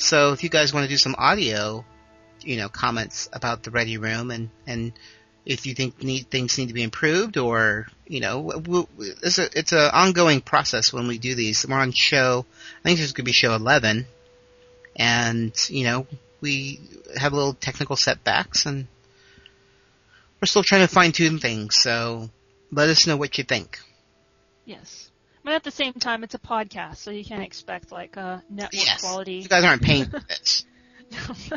So 0.00 0.32
if 0.32 0.42
you 0.42 0.48
guys 0.48 0.72
want 0.72 0.84
to 0.84 0.88
do 0.88 0.96
some 0.96 1.14
audio, 1.18 1.84
you 2.40 2.56
know, 2.56 2.68
comments 2.68 3.28
about 3.32 3.62
the 3.62 3.70
Ready 3.70 3.98
Room 3.98 4.30
and 4.30 4.50
and 4.66 4.92
if 5.46 5.66
you 5.66 5.74
think 5.74 6.02
need, 6.02 6.30
things 6.30 6.58
need 6.58 6.68
to 6.68 6.74
be 6.74 6.82
improved 6.82 7.36
or 7.36 7.86
you 8.06 8.20
know 8.20 8.40
we'll, 8.66 8.88
it's 8.98 9.38
a 9.38 9.48
it's 9.58 9.72
an 9.72 9.90
ongoing 9.92 10.40
process 10.40 10.92
when 10.92 11.06
we 11.06 11.18
do 11.18 11.34
these. 11.34 11.66
We're 11.66 11.78
on 11.78 11.92
show. 11.92 12.44
I 12.80 12.82
think 12.82 12.98
this 12.98 13.06
is 13.06 13.12
going 13.12 13.24
to 13.24 13.28
be 13.28 13.32
show 13.32 13.54
eleven, 13.54 14.06
and 14.96 15.52
you 15.68 15.84
know 15.84 16.06
we 16.40 16.80
have 17.16 17.32
a 17.32 17.36
little 17.36 17.54
technical 17.54 17.96
setbacks 17.96 18.66
and 18.66 18.86
we're 20.40 20.46
still 20.46 20.62
trying 20.62 20.86
to 20.86 20.88
fine 20.88 21.12
tune 21.12 21.38
things. 21.38 21.76
So 21.76 22.30
let 22.72 22.88
us 22.88 23.06
know 23.06 23.16
what 23.16 23.36
you 23.36 23.44
think. 23.44 23.78
Yes. 24.64 25.09
But 25.42 25.54
at 25.54 25.64
the 25.64 25.70
same 25.70 25.94
time, 25.94 26.22
it's 26.24 26.34
a 26.34 26.38
podcast, 26.38 26.96
so 26.96 27.10
you 27.10 27.24
can't 27.24 27.42
expect 27.42 27.90
like 27.92 28.16
uh, 28.16 28.38
network 28.50 28.72
Yes, 28.74 29.00
quality. 29.00 29.34
you 29.36 29.48
guys 29.48 29.64
aren't 29.64 29.82
paying 29.82 30.04
for 30.06 30.20
this, 30.20 30.64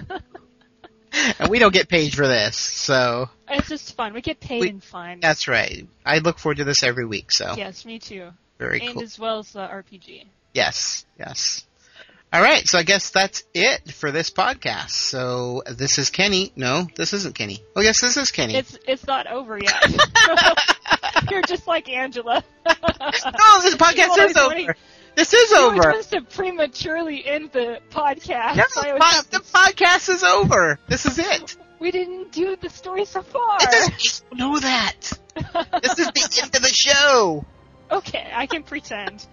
and 1.40 1.50
we 1.50 1.60
don't 1.60 1.74
get 1.74 1.90
paid 1.90 2.14
for 2.14 2.28
this. 2.28 2.58
So 2.58 3.30
it's 3.50 3.70
just 3.70 3.96
fun. 3.96 4.14
We 4.14 4.22
get 4.22 4.40
paid 4.40 4.62
We- 4.62 4.70
in 4.70 4.80
fun. 4.80 5.20
that's 5.22 5.48
right. 5.48 5.88
I 6.06 6.20
look 6.20 6.40
forward 6.40 6.58
to 6.58 6.64
this 6.64 6.84
every 6.84 7.06
week. 7.06 7.32
So 7.32 7.54
Yes, 7.58 7.86
me 7.86 8.00
too. 8.00 8.30
very 8.58 8.82
and 8.82 8.94
cool. 8.96 9.04
as 9.04 9.20
well 9.20 9.40
as 9.40 9.52
the 9.52 9.60
RPG. 9.68 10.26
Yes, 10.54 11.06
yes. 11.20 11.66
All 12.34 12.42
right, 12.42 12.68
so 12.68 12.80
I 12.80 12.84
guess 12.84 13.12
that's 13.12 13.44
it 13.54 13.92
for 13.92 14.12
this 14.12 14.32
podcast. 14.32 14.90
So 14.90 15.62
this 15.70 16.00
is 16.00 16.10
Kenny. 16.10 16.52
No, 16.56 16.88
this 16.96 17.14
isn't 17.14 17.36
Kenny. 17.36 17.64
Oh, 17.76 17.82
yes, 17.82 18.02
this 18.02 18.18
is 18.18 18.32
Kenny. 18.32 18.56
It's 18.56 18.76
it's 18.88 19.06
not 19.06 19.28
over 19.28 19.60
yet. 19.60 19.84
You're 21.30 21.44
just 21.44 21.68
like 21.68 21.88
Angela. 21.90 22.44
no, 22.66 23.62
this 23.62 23.76
podcast 23.76 24.18
is 24.30 24.36
over. 24.36 24.76
This 25.16 25.32
is 25.32 25.52
You 25.52 25.58
over. 25.60 25.92
us 25.92 26.08
to 26.08 26.22
prematurely 26.22 27.24
end 27.24 27.52
the 27.52 27.80
podcast. 27.92 28.56
No, 28.56 28.64
So 28.68 28.82
I 28.82 28.90
always 28.90 29.04
po- 29.04 29.38
the 29.38 29.44
podcast 29.44 30.10
is 30.10 30.24
over. 30.24 30.80
This 30.88 31.06
is 31.06 31.20
it. 31.20 31.56
we 31.80 31.92
didn't 31.92 32.32
do 32.32 32.56
the 32.56 32.70
story 32.72 33.06
so 33.06 33.22
far. 33.22 33.58
It 33.62 33.70
doesn't 33.70 34.24
know 34.34 34.58
that. 34.60 34.96
This 35.84 36.00
is 36.00 36.08
the 36.08 36.40
end 36.42 36.56
of 36.56 36.64
the 36.64 36.68
show. 36.74 37.46
okay, 37.92 38.32
I 38.34 38.48
can 38.48 38.64
pretend. 38.64 39.28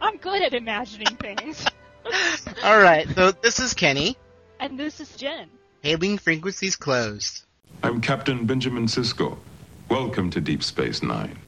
I'm 0.00 0.16
good 0.18 0.42
at 0.42 0.54
imagining 0.54 1.16
things. 1.16 1.64
All 2.64 2.80
right, 2.80 3.08
so 3.14 3.32
this 3.32 3.58
is 3.58 3.74
Kenny. 3.74 4.16
And 4.60 4.78
this 4.78 5.00
is 5.00 5.14
Jen. 5.16 5.48
Hailing 5.82 6.18
frequencies 6.18 6.76
closed. 6.76 7.44
I'm 7.82 8.00
Captain 8.00 8.46
Benjamin 8.46 8.86
Sisko. 8.86 9.38
Welcome 9.88 10.30
to 10.30 10.40
Deep 10.40 10.62
Space 10.62 11.02
Nine. 11.02 11.38